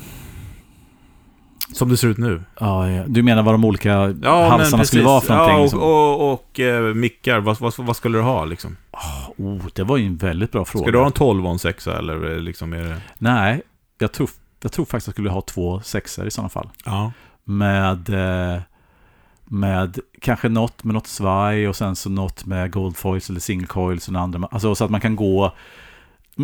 [1.73, 2.43] Som det ser ut nu.
[2.61, 3.05] Ja, ja.
[3.07, 5.57] Du menar vad de olika Ja, halsarna skulle vara för någonting?
[5.57, 5.81] Ja, liksom?
[5.81, 7.41] och, och, och eh, mickar.
[7.41, 8.77] Vad, vad, vad skulle du ha liksom?
[9.37, 10.83] Oh, det var ju en väldigt bra fråga.
[10.85, 13.01] Ska du ha en 12 och en 6 eller eh, liksom är det...
[13.19, 13.63] Nej,
[13.99, 14.29] jag tror,
[14.63, 16.69] jag tror faktiskt att jag skulle ha två sexor i sådana fall.
[16.85, 17.13] Ja.
[17.45, 18.61] Med, eh,
[19.45, 23.67] med kanske något med något svaj och sen så något med gold foils eller single
[23.67, 24.49] coils och andra.
[24.51, 25.53] Alltså så att man kan gå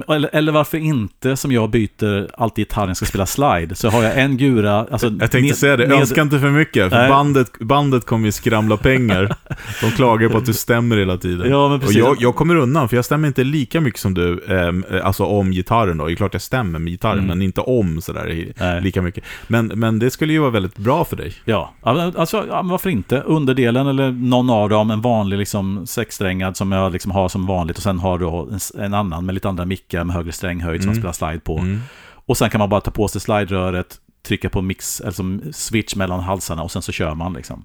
[0.09, 4.19] eller, eller varför inte, som jag byter alltid gitarren ska spela slide, så har jag
[4.21, 4.79] en gura...
[4.91, 6.91] Alltså, Jag tänkte ned- säga det, ned- önska inte för mycket.
[6.91, 7.09] För Nej.
[7.09, 9.37] bandet, bandet kommer ju skramla pengar.
[9.83, 11.51] De klagar på att du stämmer hela tiden.
[11.51, 11.97] Ja, men och precis.
[11.97, 15.51] jag, jag kommer undan, för jag stämmer inte lika mycket som du, ehm, alltså om
[15.51, 16.07] gitarren då.
[16.07, 17.27] Det är klart jag stämmer med gitarren, Mm.
[17.29, 18.81] men inte om sådär Nej.
[18.83, 19.25] lika mycket.
[19.49, 21.33] Men, men det skulle ju vara väldigt bra för dig.
[21.45, 23.21] Ja, alltså, ja, men varför inte?
[23.21, 27.77] Underdelen eller någon av dem, en vanlig liksom sexsträngad som jag liksom har som vanligt
[27.77, 30.89] och sen har du en, en annan med lite andra mickar med högre stränghöjd som
[30.89, 31.03] man Mm.
[31.13, 31.59] spelar slide på.
[31.59, 31.81] Mm.
[32.27, 36.21] Och sen kan man bara ta på sig slide-röret, trycka på mix, som switch mellan
[36.21, 37.65] halsarna och sen så kör man liksom.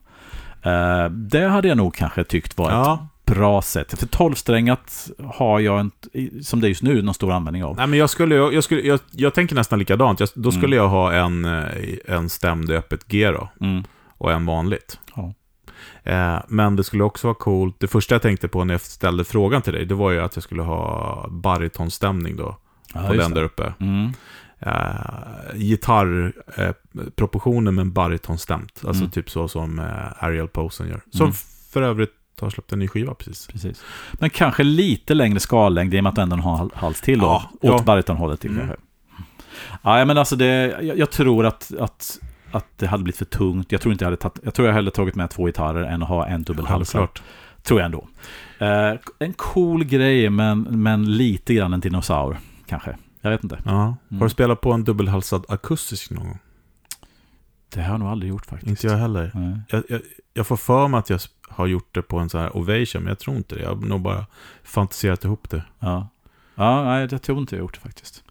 [0.61, 2.93] Eh, det hade jag nog kanske tyckt var Ja.
[3.27, 3.99] ett bra sätt.
[3.99, 6.09] För 12-strängat har jag inte,
[6.43, 7.75] som det är just nu, någon stor användning av.
[7.75, 10.19] Nej, men jag, skulle, jag, skulle, jag, jag tänker nästan likadant.
[10.19, 10.77] Jag, då skulle Mm.
[10.83, 11.63] jag ha en, eh,
[12.15, 13.83] en stämd öppet G då, Mm.
[14.17, 14.99] och en vanligt.
[16.05, 17.75] Eh, men det skulle också vara coolt.
[17.79, 20.35] Det första jag tänkte på när jag ställde frågan till dig, det var ju att
[20.35, 22.57] jag skulle ha baritonstämning då.
[22.93, 23.73] Ja, på den där uppe.
[23.79, 24.13] Mm.
[24.67, 24.71] Uh,
[25.55, 26.73] Gitarrproportioner
[27.07, 28.81] eh, proportioner med en baritonstämt.
[28.87, 29.11] Alltså Mm.
[29.11, 31.01] typ så som eh, Ariel Posen gör.
[31.11, 31.33] Som Mm.
[31.71, 33.47] för övrigt har släppt en ny skiva precis.
[33.47, 33.83] Precis.
[34.13, 37.25] Men kanske lite längre skallängd i och med att ändå har en hals till då.
[37.25, 37.83] Ja, åt ja.
[37.85, 38.67] baritonhållet till Mm.
[38.67, 38.85] kanske.
[39.83, 40.45] Ja, men alltså det,
[40.81, 42.19] jag, jag tror att, att,
[42.55, 43.71] att det hade blivit för tungt.
[43.71, 46.03] Jag tror inte jag hade tagit, jag tror jag hellre tagit med två gitarrer än
[46.03, 47.01] att ha en dubbelhalsad.
[47.01, 47.23] Självklart.
[47.63, 48.07] Tror jag ändå.
[48.59, 52.97] Eh, en cool grej, men, men lite grann en dinosaur, kanske.
[53.21, 53.59] Jag vet inte.
[53.65, 53.83] Ja.
[53.83, 54.19] Mm.
[54.19, 56.39] Har du spelat på en dubbelhalsad akustisk någon gång?
[57.69, 58.69] Det har jag nog aldrig gjort faktiskt.
[58.69, 59.31] Inte jag heller.
[59.69, 60.01] Jag, jag,
[60.33, 63.07] jag får för mig att jag har gjort det på en sån här Ovation, men
[63.07, 63.61] jag tror inte det.
[63.61, 64.25] Jag har nog bara
[64.63, 65.63] fantiserat ihop det.
[65.79, 66.07] Ja.
[66.55, 68.23] Ja, nej, jag tror inte jag har gjort det faktiskt.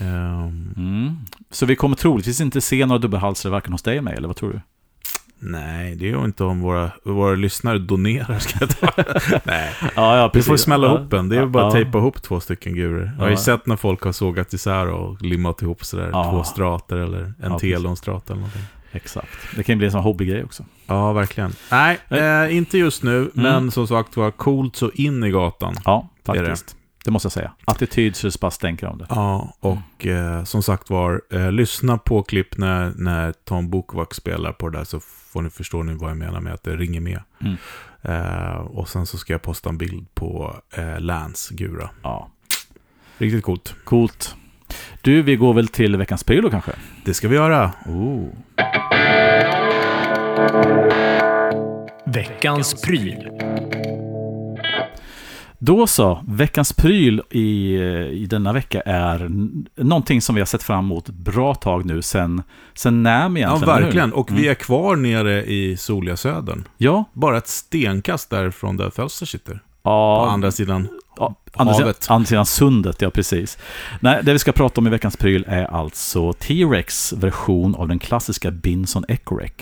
[0.00, 1.16] Ehm, Mm.
[1.50, 4.36] Så vi kommer troligtvis inte se några dubbelhalsare varken hos dig eller mig, eller vad
[4.36, 4.60] tror du?
[5.40, 9.02] nej, det är ju inte om våra, våra lyssnare donerar, ska jag ta.
[9.44, 10.98] nej, Ja, ja, vi får smälla ja.
[10.98, 11.28] ihop en.
[11.28, 11.82] Det är bara att Ja.
[11.82, 13.12] tejpa ihop två stycken gurer.
[13.18, 16.30] Jag har ju sett när folk har sågat isär och limmat ihop sådär Ja.
[16.30, 18.62] två strater eller en Ja, telonstrata eller någonting.
[18.92, 19.28] Exakt.
[19.56, 20.64] Det kan ju bli en sån hobbygrej också.
[20.86, 21.52] Ja, verkligen.
[21.70, 25.74] Nej, eh, inte just nu, men som sagt var, coolt så in i gatan.
[25.84, 26.76] Ja, faktiskt.
[27.04, 27.52] Det måste jag säga.
[27.64, 29.06] Attityd så det bara stänker om det.
[29.08, 34.52] Ja, och eh, som sagt var, eh, lyssna på klipp när, när Tom Bokvak spelar
[34.52, 37.00] på det där så får ni förstå ni vad jag menar med att det ringer
[37.00, 37.20] med.
[37.40, 37.56] Mm.
[38.02, 41.90] Eh, och sen så ska jag posta en bild på eh, Lance Gura.
[42.02, 42.30] Ja,
[43.18, 43.74] Riktigt coolt.
[43.84, 44.34] coolt.
[45.02, 46.72] Du, vi går väl till veckans pryl då kanske?
[47.04, 47.72] Det ska vi göra.
[47.86, 48.28] Oh.
[52.06, 53.28] Veckans pryl.
[55.60, 57.74] Då så, veckans pryl i,
[58.12, 59.30] i denna vecka är
[59.76, 62.42] någonting som vi har sett fram emot bra tag nu, sen,
[62.74, 63.74] sen NAM Ja, egentligen.
[63.76, 63.82] hur?
[63.82, 64.12] verkligen.
[64.12, 64.50] Och vi Mm.
[64.50, 66.64] är kvar nere i soliga södern.
[66.76, 69.60] Ja, Bara ett stenkast därifrån där Fölster sitter.
[69.82, 70.88] ja, På andra sidan.
[71.16, 73.58] Ja, andra, sidan, andra sidan sundet, ja precis.
[74.00, 77.98] Nej, det vi ska prata om i veckans pryl är alltså T-Rex version av den
[77.98, 79.52] klassiska Binson Ecorec.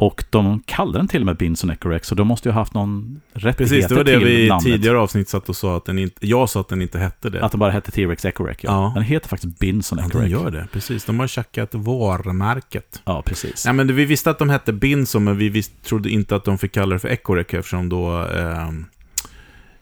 [0.00, 2.74] Och de kallar den till och med Binson Ecorec, så de måste ju ha haft
[2.74, 4.64] någon rättigheter Precis, det var det till vi i namnet.
[4.64, 6.26] tidigare avsnitt satt och sa att den inte...
[6.26, 7.44] Jag sa att den inte hette det.
[7.44, 8.70] Att den bara hette T-Rex Ecorec, ja.
[8.70, 8.92] Ja.
[8.94, 10.22] Den heter faktiskt Binson Ja, Ecorec.
[10.22, 10.66] den gör det.
[10.72, 13.02] Precis, de har tjackat varumärket.
[13.04, 13.64] Ja, precis.
[13.64, 16.58] Nej, men vi visste att de hette Binson, men vi visst, trodde inte att de
[16.58, 18.10] fick kalla det för Ecorec eftersom då...
[18.10, 18.86] ehm,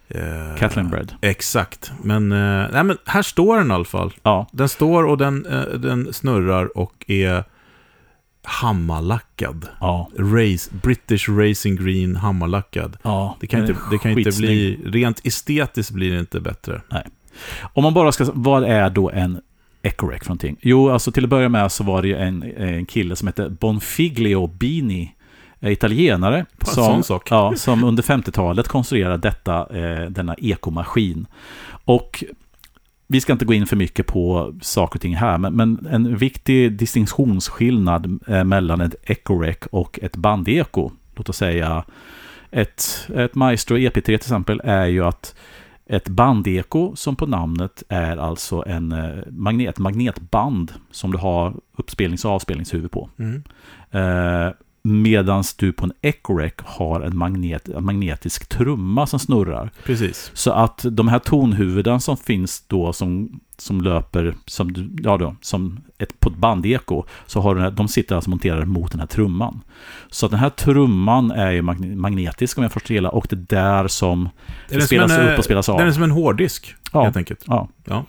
[0.09, 1.13] eh, Kathleen Bread.
[1.21, 1.93] Exakt.
[2.03, 4.15] Men, eh, nej, men här står den i alla fall.
[4.23, 7.45] Ja, Den står och den, eh, den snurrar och är
[8.47, 9.69] hammarlackad.
[9.81, 12.97] ja, Race, British Racing Green hammarlackad.
[13.03, 13.37] ja.
[13.41, 14.81] Det kan, inte, det kan inte bli...
[14.85, 16.83] Rent estetiskt blir det inte bättre.
[17.75, 18.27] Om man bara ska...
[18.35, 19.41] Vad är då en
[19.83, 20.57] Ecorec för någonting?
[20.61, 23.49] Jo, alltså till att börja med så var det ju en, en kille som hette
[23.51, 25.15] Bonfiglio Bini,
[25.61, 27.03] eh, italienare, som.
[27.31, 31.27] Ja, som under 50-talet konstruerade detta, eh, denna ekomaskin.
[31.85, 32.25] Och
[33.07, 36.17] vi ska inte gå in för mycket på saker och ting här, men, men en
[36.17, 41.85] viktig distinktionsskillnad eh, mellan ett Ecorec och ett bandeko, låt oss säga
[42.51, 45.35] ett, ett Maestro EP3 till exempel, är ju att
[45.87, 52.25] ett bandeko som på namnet är alltså en eh, magnet, magnetband som du har uppspelnings
[52.25, 53.11] och avspelningshuvud på.
[53.19, 53.43] Mm.
[53.91, 54.53] Eh,
[54.87, 59.71] Medan du på en Ecorec har en, magnet, en magnetisk trumma som snurrar.
[59.85, 60.31] Precis.
[60.35, 65.81] Så att de här tonhuvuden som finns då som som löper som, ja då, som
[65.99, 67.05] ett, på ett bandeko.
[67.27, 69.61] Så har den de sitter alltså monterade mot den här trumman.
[70.11, 73.09] Så att den här trumman är ju magne- magnetisk om jag förstår det hela.
[73.11, 74.29] Och det är där som
[74.69, 75.79] den spelas som en, upp och spelas av.
[75.79, 77.05] Den är som en hårddisk, Ja.
[77.05, 77.45] helt enkelt.
[77.47, 77.69] Ja.
[77.85, 78.05] Ja.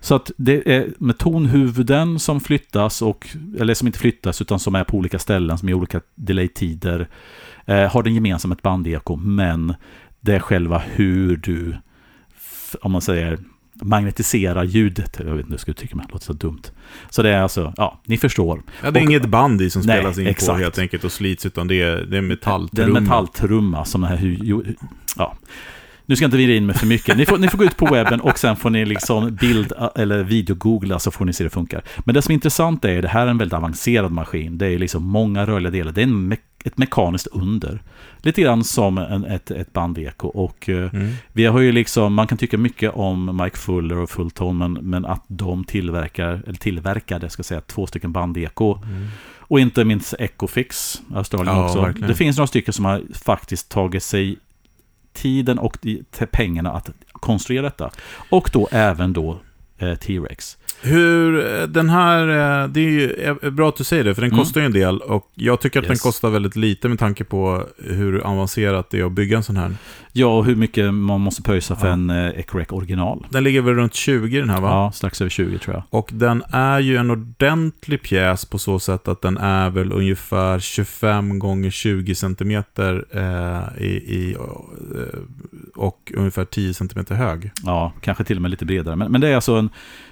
[0.00, 3.28] Så att det är med tonhuvuden som flyttas, och,
[3.58, 7.08] eller som inte flyttas, utan som är på olika ställen, som är olika delay-tider,
[7.66, 9.74] eh, har den gemensamt ett bandeko, men
[10.20, 11.76] det är själva hur du,
[12.80, 13.38] om man säger,
[13.82, 15.16] magnetiserar ljudet.
[15.18, 16.62] Jag vet inte hur jag ska uttrycka mig, det låter så dumt.
[17.10, 18.62] Så det är alltså, ja, ni förstår.
[18.82, 20.52] Ja, det är Och- inget band i som Nej, spelas in exakt.
[20.52, 22.98] på helt enkelt och slits, utan det är, det är Det är metalltrumma.
[22.98, 24.36] en metalltrumma som den här,
[25.16, 25.36] ja.
[26.08, 27.16] Nu ska inte vrida in mig för mycket.
[27.16, 30.22] Ni får, ni får gå ut på webben och sen får ni liksom bild eller
[30.22, 31.82] videogoogla så får ni se hur det funkar.
[31.98, 34.58] Men det som är intressant är att det här är en väldigt avancerad maskin.
[34.58, 35.92] Det är liksom många rörliga delar.
[35.92, 37.82] Det är en me ett mekaniskt under.
[38.22, 40.28] Lite grann som en, ett, ett bandeko.
[40.28, 41.10] Och eh, Mm.
[41.32, 45.04] vi har ju liksom, man kan tycka mycket om Mike Fuller och Fulltone, men, men
[45.04, 48.78] att de tillverkar, eller tillverkade, ska säga, två stycken bandeko.
[49.38, 51.80] Och inte minst Ecofix, Australien Ja, också.
[51.80, 52.08] verkligen.
[52.08, 54.36] Det finns några stycken som har faktiskt tagit sig
[55.20, 55.76] tiden och
[56.30, 57.90] pengarna att konstruera detta.
[58.30, 59.40] Och då även då
[59.78, 60.58] eh, T-Rex.
[60.82, 62.28] Hur, eh, den här,
[62.62, 63.10] eh, det är ju
[63.42, 64.38] eh, bra att du säger det, för den Mm.
[64.38, 66.02] kostar ju en del och jag tycker att den Yes.
[66.02, 69.70] kostar väldigt lite med tanke på hur avancerat det är att bygga en sån här.
[70.12, 71.92] Ja, och hur mycket man måste pröjsa för Ja.
[71.92, 73.26] en Ecorec original.
[73.30, 74.68] Den ligger väl runt 20 den här va?
[74.68, 75.82] Ja, strax över 20 tror jag.
[75.90, 80.58] Och den är ju en ordentlig pjäs på så sätt att den är väl ungefär
[80.58, 84.36] 25 gånger 20 centimeter eh, i, i,
[85.74, 87.50] och ungefär 10 centimeter hög.
[87.64, 88.96] Ja, kanske till och med lite bredare.
[88.96, 89.70] Men, men det är alltså en...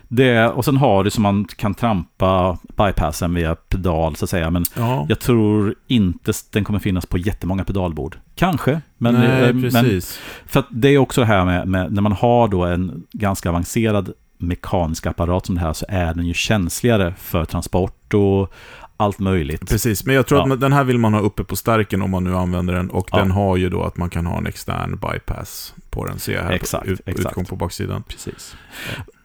[0.09, 4.51] Det och sen har du som man kan trampa bypassen via pedal så att säga.
[4.51, 8.19] Men Ja, jag tror inte den kommer finnas på jättemånga pedalbord.
[8.35, 9.15] Kanske, men...
[9.15, 10.21] Nej, eh, men precis.
[10.47, 14.13] För det är också det här med, med när man har då en ganska avancerad
[14.39, 18.53] mekanisk apparat som det här så är den ju känsligare för transport och
[18.97, 19.71] allt möjligt.
[19.71, 20.55] Precis, men jag tror Ja.
[20.55, 22.91] att den här vill man ha uppe på stärken om man nu använder den.
[22.91, 23.19] Och Ja.
[23.19, 26.43] den har ju då att man kan ha en extern bypass på den, ser jag
[26.43, 26.53] här.
[26.53, 27.27] Exakt, på, ut, exakt.
[27.27, 28.03] Utgång på baksidan.
[28.09, 28.57] Precis.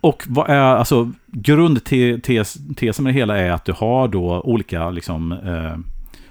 [0.01, 5.31] Och vad är, alltså, grundtesen med det hela är att du har då olika liksom,
[5.31, 5.77] eh,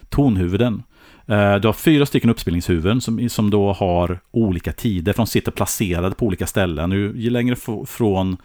[0.09, 0.83] tonhuvuden.
[1.27, 5.53] Eh, du har fyra stycken uppspelningshuvuden som, som då har olika tider, för de sitter
[5.53, 6.91] placerade på olika ställen.
[6.91, 8.37] Nu, ju längre från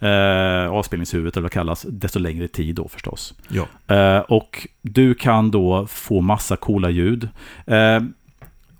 [0.00, 3.34] eh, avspelningshuvudet, eller vad det kallas, desto längre tid då förstås.
[3.48, 3.94] Ja.
[3.96, 7.28] Eh, och du kan då få massa coola ljud.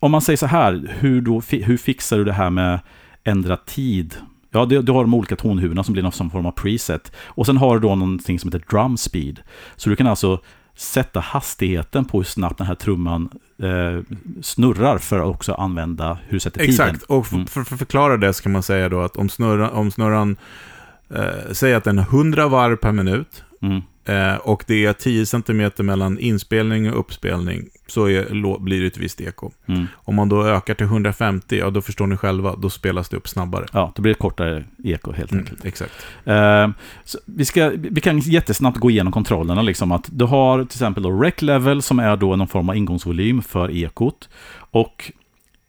[0.02, 2.80] Om man säger så här, hur, då, hur fixar du det här med
[3.24, 4.14] ändra tid?
[4.50, 7.12] Ja, du, du har de olika tonhuvudena som blir någon form av preset.
[7.24, 9.40] Och sen har du då någonting som heter drum speed.
[9.76, 10.40] Så du kan alltså
[10.74, 13.28] sätta hastigheten på hur snabbt den här trumman
[13.62, 16.70] eh, snurrar för att också använda hur du sätter tiden.
[16.88, 17.46] Exakt, och för, Mm.
[17.46, 20.36] för, för förklara det så kan man säga då att om snurran, om snurran
[21.14, 23.82] eh, säger att den är 100 varv per minut Mm.
[24.04, 28.96] Eh, och det är 10 cm mellan inspelning och uppspelning så är, blir det ett
[28.96, 29.50] visst eko.
[29.66, 29.86] Mm.
[29.94, 33.28] Om man då ökar till 150, ja då förstår ni själva, då spelas det upp
[33.28, 33.66] snabbare.
[33.72, 35.64] Ja, då blir det kortare eko helt Mm, enkelt.
[35.64, 35.92] exakt.
[36.24, 36.68] Eh,
[37.26, 39.62] vi, ska, vi kan jättesnabbt gå igenom kontrollerna.
[39.62, 42.76] Liksom att du har till exempel då rec level som är då någon form av
[42.76, 44.28] ingångsvolym för ekot.
[44.70, 45.12] Och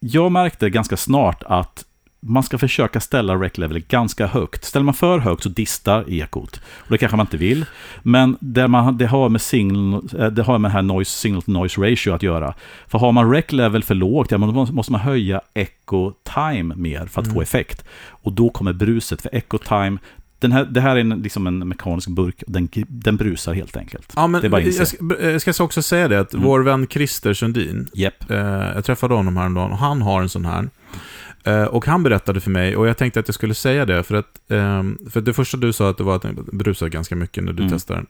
[0.00, 1.84] jag märkte ganska snart att
[2.26, 4.64] man ska försöka ställa rec level ganska högt.
[4.64, 6.60] Ställer man för högt så distar ekot.
[6.78, 7.64] Och det kanske man inte vill.
[8.02, 11.50] Men det, man, det har med signal, eh, det har med här noise, signal to
[11.50, 12.54] noise ratio att göra.
[12.86, 17.06] För har man rec level för lågt, ja, då måste man höja echo time mer
[17.06, 17.84] för att få effekt.
[18.08, 19.98] Och då kommer bruset, för echo time
[20.38, 24.12] den här, det här är en, liksom en mekanisk burk, den, den brusar helt enkelt.
[24.16, 26.46] Ja, men jag, ska, jag ska också säga det att Mm.
[26.46, 28.30] vår vän Christer Sundin, Japp.
[28.30, 28.36] eh,
[28.74, 30.68] jag träffade honom häromdagen och han har en sån här.
[31.46, 34.14] Eh, och han berättade för mig, och jag tänkte att jag skulle säga det, för
[34.14, 37.44] att ehm, för det första du sa att det var att den brusade ganska mycket
[37.44, 37.72] när du Mm.
[37.72, 38.06] testade den.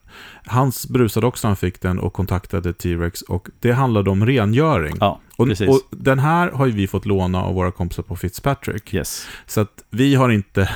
[0.46, 4.96] Hans brusade också när han fick den och kontaktade T-Rex och det handlade om rengöring.
[5.00, 8.94] Ja, och, och den här har ju vi fått låna av våra kompisar på Fitzpatrick.
[8.94, 9.26] yes.
[9.46, 10.70] Så att vi har inte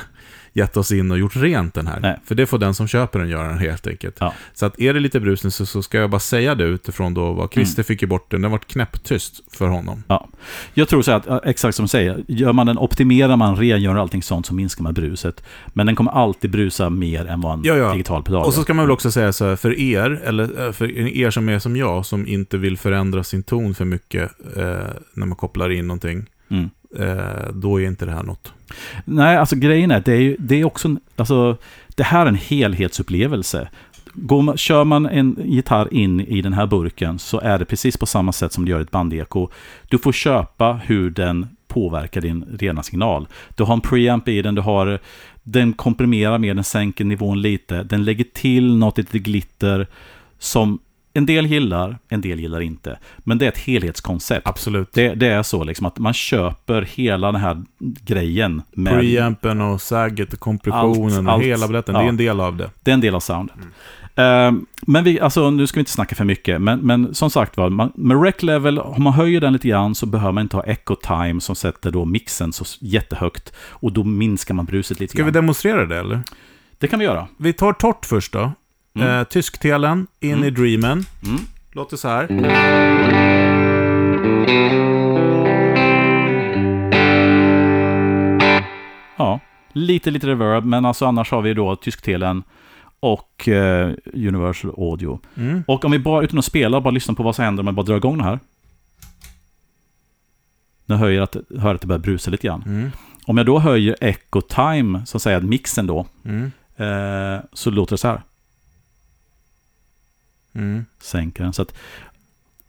[0.59, 1.99] gett oss in och gjort rent den här.
[1.99, 2.19] Nej.
[2.25, 4.15] För det får den som köper den göra helt enkelt.
[4.19, 4.33] Ja.
[4.53, 7.13] Så att är det lite brus nu så, så ska jag bara säga det utifrån
[7.13, 8.41] då vad Christer fick ju bort den.
[8.41, 10.03] Den var knäpptyst för honom.
[10.73, 13.95] Jag tror så att, ja, exakt som du säger, gör man den, optimerar man, rengör
[13.95, 15.43] allting sånt så minskar man bruset.
[15.67, 17.91] Men den kommer alltid brusa mer än vad en Ja, ja.
[17.91, 18.63] digital pedal Och så gör.
[18.63, 21.59] ska man väl också säga så här, för er, eller eh, för er som är
[21.59, 24.63] som jag, som inte vill förändra sin ton för mycket eh,
[25.13, 28.53] när man kopplar in någonting, Mm eh, då är inte det här något.
[29.05, 31.57] Nej, alltså grejen är, det är, ju, det är också, en- alltså,
[31.95, 33.69] det här är en helhetsupplevelse.
[34.13, 37.97] Går man, kör man en gitarr in i den här burken så är det precis
[37.97, 39.49] på samma sätt som du gör ett bandeko.
[39.89, 43.27] Du får köpa hur den påverkar din rena signal.
[43.55, 44.99] Du har en preamp i den, du har,
[45.43, 49.87] den komprimerar mer, den sänker nivån lite, den lägger till något lite glitter
[50.39, 50.79] som
[51.13, 52.99] en del gillar, en del gillar inte.
[53.17, 54.47] Men det är ett helhetskoncept.
[54.47, 54.93] Absolut.
[54.93, 58.61] Det, det är så liksom att man köper hela den här grejen.
[58.71, 61.43] Med, Preampen och sagget och kompressionen och allt.
[61.43, 61.93] hela baletten.
[61.93, 62.05] Det Ja.
[62.05, 62.69] är en del av det.
[62.83, 63.55] det är en del av soundet.
[64.15, 67.57] Ehm, men vi, alltså, nu ska vi inte snacka för mycket, men, men som sagt
[67.57, 70.55] var, man, med rec level, om man höjer den lite grann så behöver man inte
[70.57, 73.53] ha echo time som sätter då mixen så jättehögt.
[73.69, 75.33] Och då minskar man bruset lite Ska vi grann.
[75.33, 76.19] demonstrera det eller?
[76.77, 77.27] det kan vi göra.
[77.37, 78.51] Vi tar torrt först då.
[79.01, 79.19] Mm.
[79.19, 80.43] Eh, Tysktelen, in Mm.
[80.45, 81.05] i Dreamen.
[81.25, 81.39] Mm.
[81.71, 82.27] Låter så här.
[89.17, 89.39] Ja,
[89.73, 92.43] lite, lite reverb, men alltså annars har vi då tysktelen
[92.99, 95.19] och eh, Universal Audio.
[95.37, 95.63] Mm.
[95.67, 97.75] Och om vi bara, utan att spela, bara lyssnar på vad som händer om jag
[97.75, 98.39] bara drar igång det här.
[100.85, 102.63] Nu hör jag att, hör att det börjar brusa lite grann.
[102.65, 102.91] Mm.
[103.25, 106.51] Om jag då höjer echo time, så att säga mixen då, Mm.
[106.77, 108.21] eh, så låter det så här.
[110.55, 110.85] Mm.
[110.99, 111.53] Sänker den.
[111.53, 111.73] Så att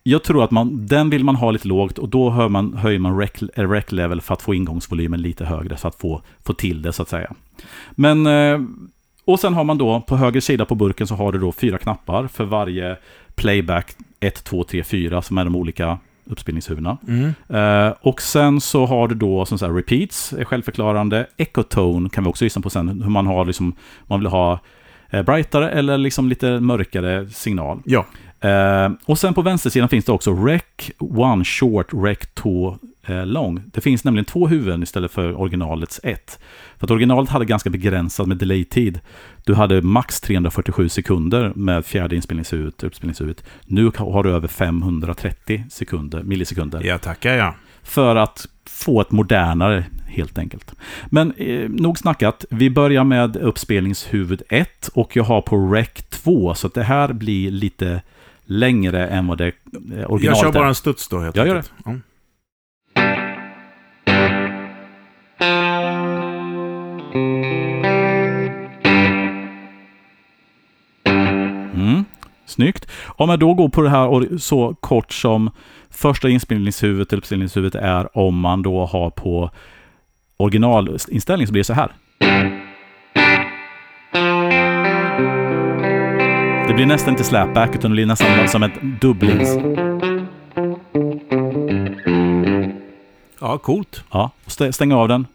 [0.03, 2.99] jag tror att man, den vill man ha lite lågt och då hör man, höjer
[2.99, 6.53] man rec, eh, rec level för att få ingångsvolymen lite högre för att få, få
[6.53, 7.33] till det så att säga.
[7.91, 8.61] Men, eh,
[9.25, 11.79] och sen har man då på höger sida på burken så har du då fyra
[11.79, 12.97] knappar för varje
[13.35, 16.99] playback 1, 2, 3, 4 som är de olika uppspelningshuvudena.
[17.09, 17.33] Mm.
[17.49, 21.27] Eh, och sen så har du då som så här repeats, är självförklarande.
[21.37, 23.75] Ecotone kan vi också lyssna på sen, hur man har liksom,
[24.07, 24.61] man vill ha
[25.11, 27.83] brightare eller liksom lite mörkare signal.
[27.85, 28.07] Ja.
[28.41, 30.63] Eh, och sen på vänstersidan finns det också Rec
[31.41, 33.63] 1 Short, Rec 2 eh, Long.
[33.67, 36.39] Det finns nämligen två huvuden istället för originalets ett.
[36.79, 39.01] För att originalet hade ganska begränsad med delay-tid.
[39.45, 43.45] Du hade max 347 sekunder med fjärde inspelningshuvudet, uppspelningshuvudet.
[43.65, 46.83] Nu har du över 530 sekunder, millisekunder.
[46.85, 47.55] Ja, tackar ja.
[47.91, 50.75] För att få ett modernare, helt enkelt.
[51.07, 52.45] Men eh, nog snackat.
[52.51, 56.55] Vi börjar med uppspelningshuvud 1 och jag har på Rec 2.
[56.55, 58.03] Så det här blir lite
[58.45, 60.53] längre än vad det eh, originalet Jag kör är.
[60.53, 61.73] bara en studs då helt Jag gör enkelt.
[61.85, 61.91] Ja.
[61.91, 62.03] Mm,
[72.61, 72.87] snyggt.
[73.07, 75.51] Om jag då går på det här så kort som
[75.91, 79.51] första inspelningshuvudet eller uppspelningshuvudet är om man då har på
[80.37, 81.93] originalinställning så blir det så här.
[86.69, 89.59] Det blir nästan inte slapback utan det blir nästan som ett dubblings.
[93.41, 94.05] ja, coolt.
[94.11, 95.27] Ja, och stä- stäng av den.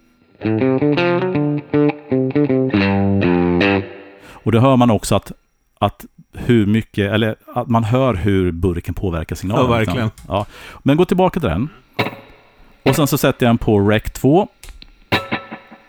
[4.46, 5.32] Och då hör man också att,
[5.80, 6.06] att
[6.38, 9.66] hur mycket, eller att man hör hur burken påverkar signalen.
[9.66, 10.12] Ja, verkligen.
[10.28, 10.46] Ja.
[10.84, 11.70] Men gå tillbaka till den.
[12.84, 14.48] Och sen så sätter jag den på Rec 2.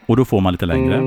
[0.07, 1.01] Och då får man lite längre.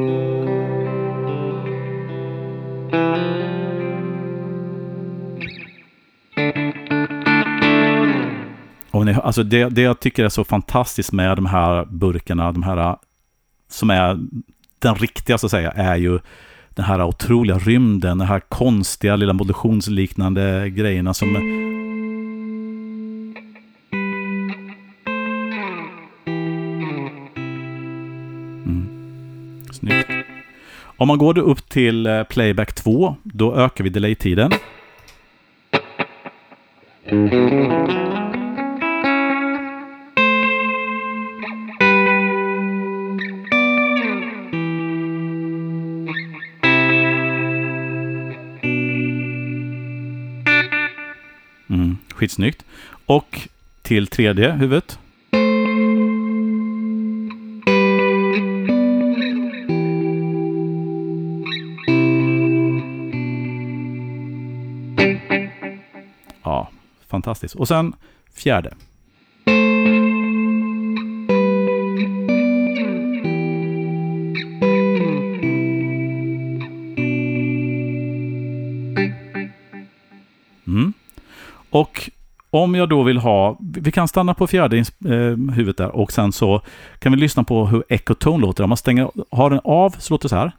[8.91, 12.63] Och ni, alltså det, det jag tycker är så fantastiskt med de här burkarna, de
[12.63, 12.97] här
[13.69, 14.19] som är
[14.79, 16.19] den riktiga så att säga, är ju
[16.79, 21.35] den här otroliga rymden, den här konstiga lilla modulationsliknande grejerna som...
[28.65, 28.93] Mm.
[29.71, 30.09] Snyggt.
[30.97, 34.51] Om man går då upp till eh, playback 2, då ökar vi delay-tiden.
[52.29, 52.65] Skitsnyggt.
[53.05, 53.47] Och
[53.81, 54.99] till tredje huvudet.
[66.43, 66.69] Ja,
[67.07, 67.55] fantastiskt.
[67.55, 67.95] Och sen
[68.33, 68.73] fjärde.
[80.67, 80.93] Mm.
[81.69, 82.09] Och
[82.49, 84.83] om jag då vill ha, vi kan stanna på fjärde eh,
[85.53, 86.61] huvudet där och sen så
[86.99, 88.63] kan vi lyssna på hur Ecotone låter.
[88.63, 90.51] Om man stänger, har den av så låter det så här.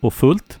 [0.00, 0.58] Och fullt.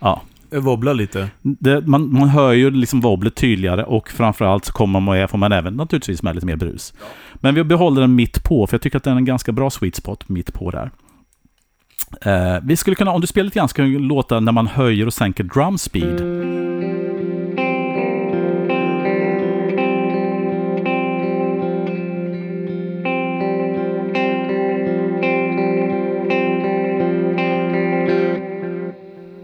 [0.00, 1.30] Ja, wobblar lite.
[1.42, 5.52] det, man, man hör ju liksom wobblet tydligare och framförallt så kommer man får man
[5.52, 6.94] även naturligtvis med lite mer brus.
[7.34, 9.70] Men vi behåller den mitt på, för jag tycker att den är en ganska bra
[9.70, 10.90] sweet spot mitt på där.
[12.20, 14.66] Eh, vi skulle kunna, om du spelar lite grann, så kan du låta när man
[14.66, 16.20] höjer och sänker drum speed.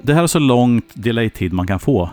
[0.07, 2.11] Det här är så långt delay-tid man kan få.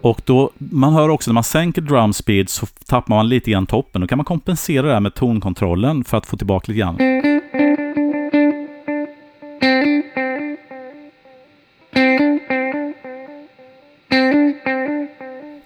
[0.00, 3.66] Och då, man hör också när man sänker drum speed så tappar man lite grann
[3.66, 4.00] toppen.
[4.00, 6.96] Då kan man kompensera det här med tonkontrollen för att få tillbaka lite grann.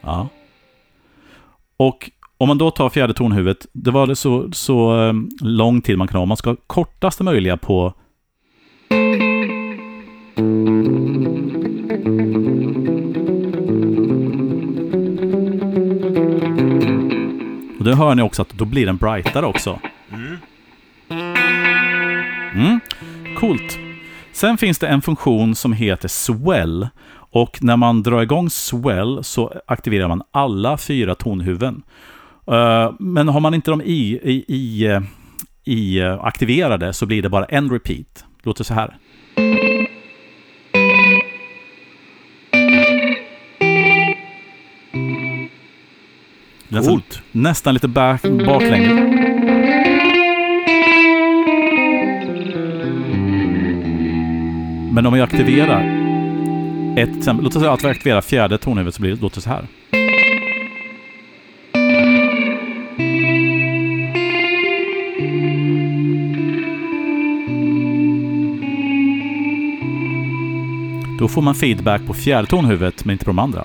[0.01, 0.29] Ja.
[1.77, 5.99] Och om man då tar fjärde tonhuvudet, det var det så, så eh, lång tid
[5.99, 6.27] man kan ha.
[6.27, 7.95] Man ska ha kortaste möjliga på
[17.79, 19.81] och då hör ni också att då blir den brightare också.
[20.13, 20.37] Mm.
[22.55, 22.81] mm.
[23.37, 23.79] Coolt.
[24.33, 26.89] Sen finns det en funktion som heter Swell.
[27.13, 31.83] Och när man drar igång Swell så aktiverar man alla fyra tonhuvuden.
[32.47, 35.01] Eh, men har man inte dem i, i, i, eh,
[35.65, 38.25] i eh, aktiverade så blir det bara en repeat.
[38.43, 38.97] Låter så här.
[46.73, 47.03] Nästan,
[47.33, 48.93] nästan lite back, baklänges.
[54.93, 55.81] Men om jag aktiverar
[56.97, 59.43] ett, exempel, låt oss säga att vi aktiverar fjärde tonhuvudet så blir det, låter det
[59.43, 59.67] så här.
[71.19, 73.65] Då får man feedback på fjärde tonhuvudet men inte på de andra.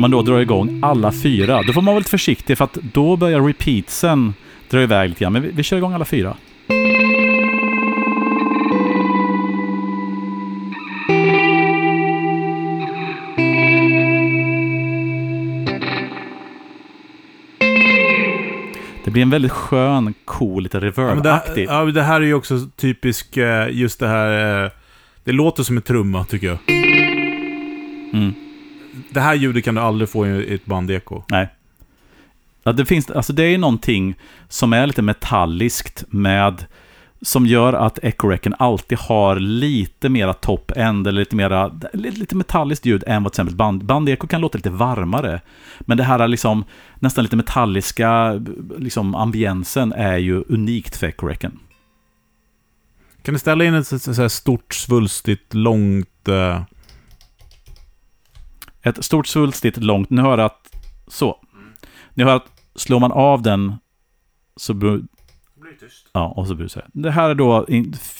[0.00, 2.74] Om man då drar igång alla fyra, då får man vara lite försiktig för att
[2.92, 4.34] då börjar repeatsen
[4.70, 5.32] dra iväg lite grann.
[5.32, 6.36] Men vi, vi kör igång alla fyra.
[19.04, 21.66] Det blir en väldigt skön, cool, lite reverb-aktig.
[21.68, 24.64] ja, det här är ju också typisk, eh, just det här...
[24.64, 24.70] eh,
[25.24, 26.58] Det låter som en trumma, tycker jag.
[28.14, 28.34] Mm.
[29.10, 31.22] Det här ljudet kan du aldrig få i ett bandeko.
[31.28, 31.48] Nej.
[32.62, 34.14] Ja, det, finns, alltså det är någonting
[34.48, 36.64] som är lite metalliskt med
[37.22, 43.04] som gör att Echo-Recken alltid har lite mera top-end eller lite mera lite metalliskt ljud
[43.06, 45.40] än vad till exempel band, bandeko kan låta lite varmare.
[45.80, 46.64] Men det här är liksom
[46.98, 48.40] nästan lite metalliska
[48.78, 51.52] liksom ambiensen är ju unikt för Echo-Recken.
[53.22, 56.28] Kan du ställa in ett så, så stort, svulstigt, långt...
[56.28, 56.62] eh,
[58.82, 60.76] Ett stort svulstigt långt, ni hör att
[61.08, 61.36] så.
[62.14, 63.74] Ni hör att slår man av den
[64.56, 65.06] så bru-
[66.12, 67.02] Ja, och så brusar det.
[67.02, 67.66] Det här är då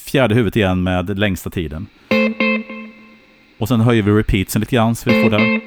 [0.06, 1.86] fjärde huvudet igen med längsta tiden.
[3.58, 5.60] Och sen höjer vi repeatsen lite grann så vi får där.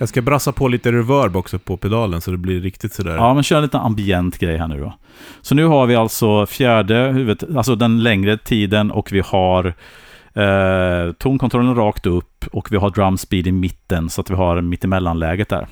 [0.00, 3.14] Jag ska brassa på lite reverb också på pedalen så det blir riktigt sådär.
[3.14, 4.92] Ja, men kör en liten ambient grej här nu då.
[5.40, 9.74] Så nu har vi alltså fjärde huvudet, alltså den längre tiden och vi har
[10.38, 14.60] eh, tonkontrollen rakt upp och vi har drum speed i mitten så att vi har
[14.60, 15.66] mittemellanläget där.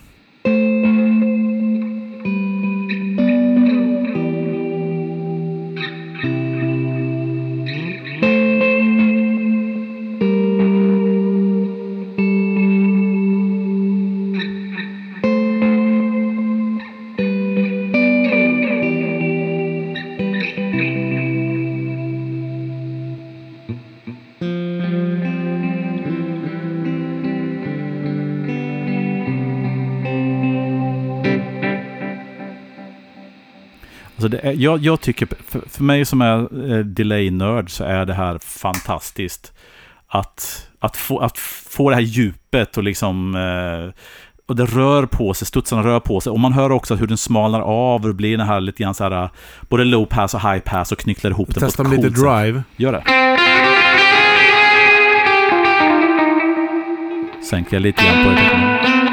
[34.27, 36.39] Alltså det är, jag, jag tycker, för, för mig som är
[36.73, 39.53] eh, delay-nörd så är det här fantastiskt.
[40.09, 43.35] Att, att, få, att få det här djupet och liksom...
[43.35, 43.95] Eh,
[44.49, 46.31] och det rör på sig, studsarna rör på sig.
[46.33, 48.95] Och man hör också hur den smalnar av och det blir den här lite grann
[48.95, 49.23] så här...
[49.23, 49.31] eh,
[49.69, 52.15] Både low pass och high pass och knycklar ihop den Testa på ett med lite
[52.21, 52.43] coolt sätt.
[52.45, 52.63] drive.
[52.77, 53.03] Gör det.
[57.51, 59.06] Sänker jag lite grann på det.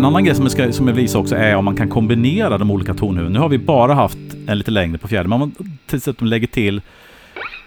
[0.00, 1.88] En annan grej som jag, ska, som jag vill visa också är om man kan
[1.88, 3.32] kombinera de olika tonhuvuden.
[3.32, 6.28] Nu har vi bara haft en lite längre på fjärde, men om man till exempel
[6.28, 6.82] lägger till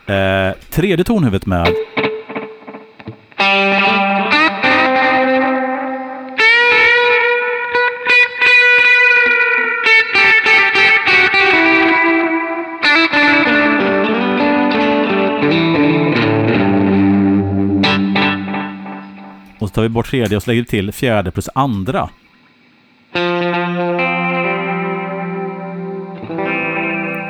[0.05, 1.67] Eh, tredje tonhuvudet med
[19.93, 22.09] bort tredje och så lägger vi till fjärde plus andra.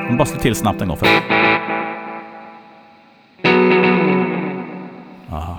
[0.08, 1.08] Man bara slå till snabbt en gång för
[5.30, 5.58] Aha.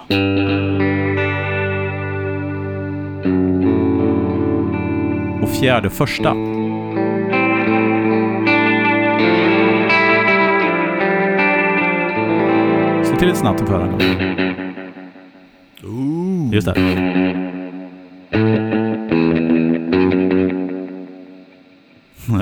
[5.41, 6.33] Och fjärde första.
[13.03, 14.54] Slå till lite snabbt en förra gång.
[16.55, 16.73] Just det.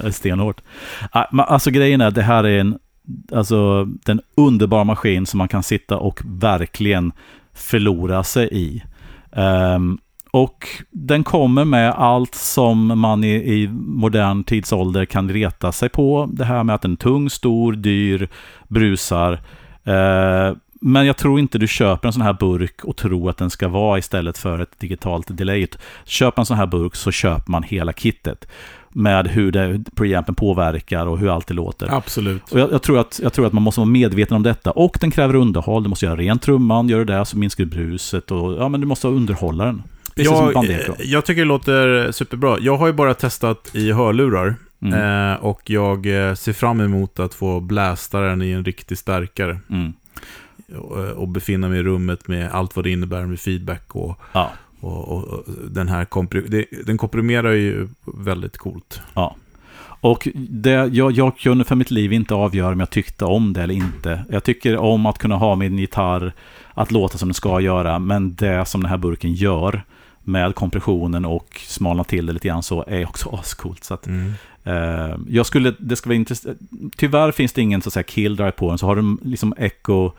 [0.12, 0.62] Stenhårt.
[1.12, 2.78] Ah, alltså grejen är att det här är en,
[3.32, 7.12] alltså, den underbara maskin som man kan sitta och verkligen
[7.54, 8.84] förlora sig i.
[9.32, 10.00] Um,
[10.32, 16.30] och den kommer med allt som man i, i modern tidsålder kan reta sig på.
[16.34, 18.30] Det här med att den är tung, stor, dyr,
[18.68, 19.34] brusar.
[19.84, 20.54] Eh,
[20.86, 23.68] men jag tror inte du köper en sån här burk och tror att den ska
[23.68, 25.68] vara istället för ett digitalt delay.
[26.06, 28.48] Köper en sån här burk så köper man hela kittet.
[28.90, 31.88] Med hur det preampen påverkar och hur allt det låter.
[31.92, 32.52] Absolut.
[32.52, 34.72] Och jag, jag, tror att, jag tror att man måste vara medveten om detta.
[34.72, 35.84] Och den kräver underhåll.
[35.84, 38.32] Du måste göra rent trumman, gör det så minskar du bruset.
[38.32, 39.84] Och, ja, men du måste underhålla den.
[40.16, 40.94] Precis som Jag, bandeko.
[41.00, 42.58] jag tycker det låter superbra.
[42.62, 44.56] Jag har ju bara testat i hörlurar.
[44.82, 45.32] Mm.
[45.32, 49.60] Eh, och jag eh, ser fram emot att få blästa den i en riktig stärkare.
[49.70, 49.94] Mm.
[50.78, 54.20] Och, eh, och befinna mig i rummet med allt vad det innebär med feedback och,
[54.34, 59.02] Ja, och, och, och den här kompri- det, den komprimerar ju väldigt coolt.
[59.14, 59.36] ja.
[60.02, 63.62] Och det, jag, jag kunde för mitt liv inte avgöra om jag tyckte om det
[63.62, 64.26] eller inte.
[64.30, 66.34] Jag tycker om att kunna ha min gitarr
[66.74, 69.84] att låta som den ska göra, men det som den här burken gör
[70.24, 73.84] med kompressionen och smalna till det lite grann så är också ascoolt.
[73.84, 74.34] Så att, Mm.
[74.64, 76.60] Eh, jag skulle, det ska vara intressant.
[76.98, 79.54] Tyvärr finns det ingen så att säga kill drive på den, så har du liksom
[79.58, 80.12] echo,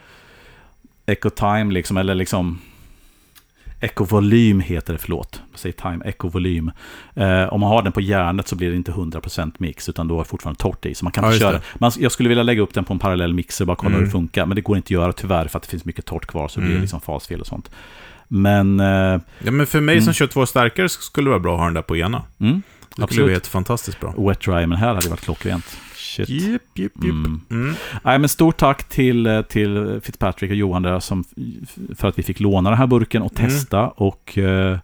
[1.06, 2.58] echo time liksom, eller liksom
[3.80, 5.42] echo volym heter det, förlåt.
[5.54, 6.70] Säger time, echo volym.
[7.14, 10.14] Eh, om man har den på järnet så blir det inte 100% mix, utan då
[10.14, 10.94] är det fortfarande torrt i.
[10.94, 11.60] Så man kan Ja, köra.
[11.74, 13.98] Man, jag skulle vilja lägga upp den på en parallell mixer och bara kolla Mm.
[14.00, 16.04] hur det funkar, men det går inte att göra tyvärr för att det finns mycket
[16.06, 16.82] torrt kvar, så det blir Mm.
[16.82, 17.70] liksom fasfel och sånt.
[18.28, 18.86] Men, eh,
[19.44, 20.04] Ja, men för mig Mm.
[20.04, 22.22] som kör två stärkare så skulle det vara bra att ha den där på ena.
[22.40, 23.22] mm, Det skulle Absolut.
[23.22, 24.14] vara helt fantastiskt bra.
[24.28, 25.78] wet dry, men här hade det varit klockrent.
[26.14, 26.28] Shit.
[26.28, 27.04] Jipp, jipp, jipp.
[27.04, 27.40] Mm.
[27.50, 27.74] Mm.
[28.02, 31.24] Nej, men stort tack till, eh, till Fitzpatrick och Johan där som,
[31.96, 33.50] för att vi fick låna den här burken och Mm.
[33.50, 33.88] testa.
[33.88, 34.78] Och eh,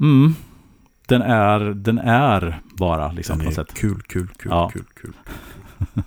[0.00, 0.34] mm,
[1.08, 3.78] den, är, den är bara liksom Den på något är sätt.
[3.80, 4.70] kul, kul, kul, Ja.
[4.72, 5.12] kul, kul.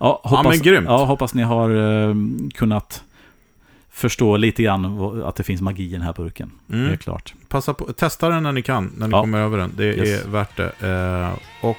[0.00, 0.86] Ja, hoppas, men grymt.
[0.88, 2.14] Ja, hoppas ni har eh,
[2.54, 3.04] kunnat
[3.90, 6.50] förstå lite grann att det finns magi i den här burken.
[6.66, 6.96] Det är Mm.
[6.98, 7.34] klart.
[7.48, 9.20] Passa på, testa den när ni kan, när ni Ja.
[9.20, 9.70] kommer över den.
[9.76, 10.24] Det Yes.
[10.24, 10.72] är värt det.
[10.88, 11.76] Eh, och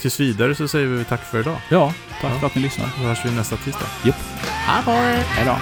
[0.00, 1.56] tills vidare så säger vi tack för idag.
[1.68, 2.38] Ja, tack Ja.
[2.38, 2.86] för att ni lyssnar.
[2.96, 3.86] Så hörs vi nästa tisdag.
[5.26, 5.56] Hej då!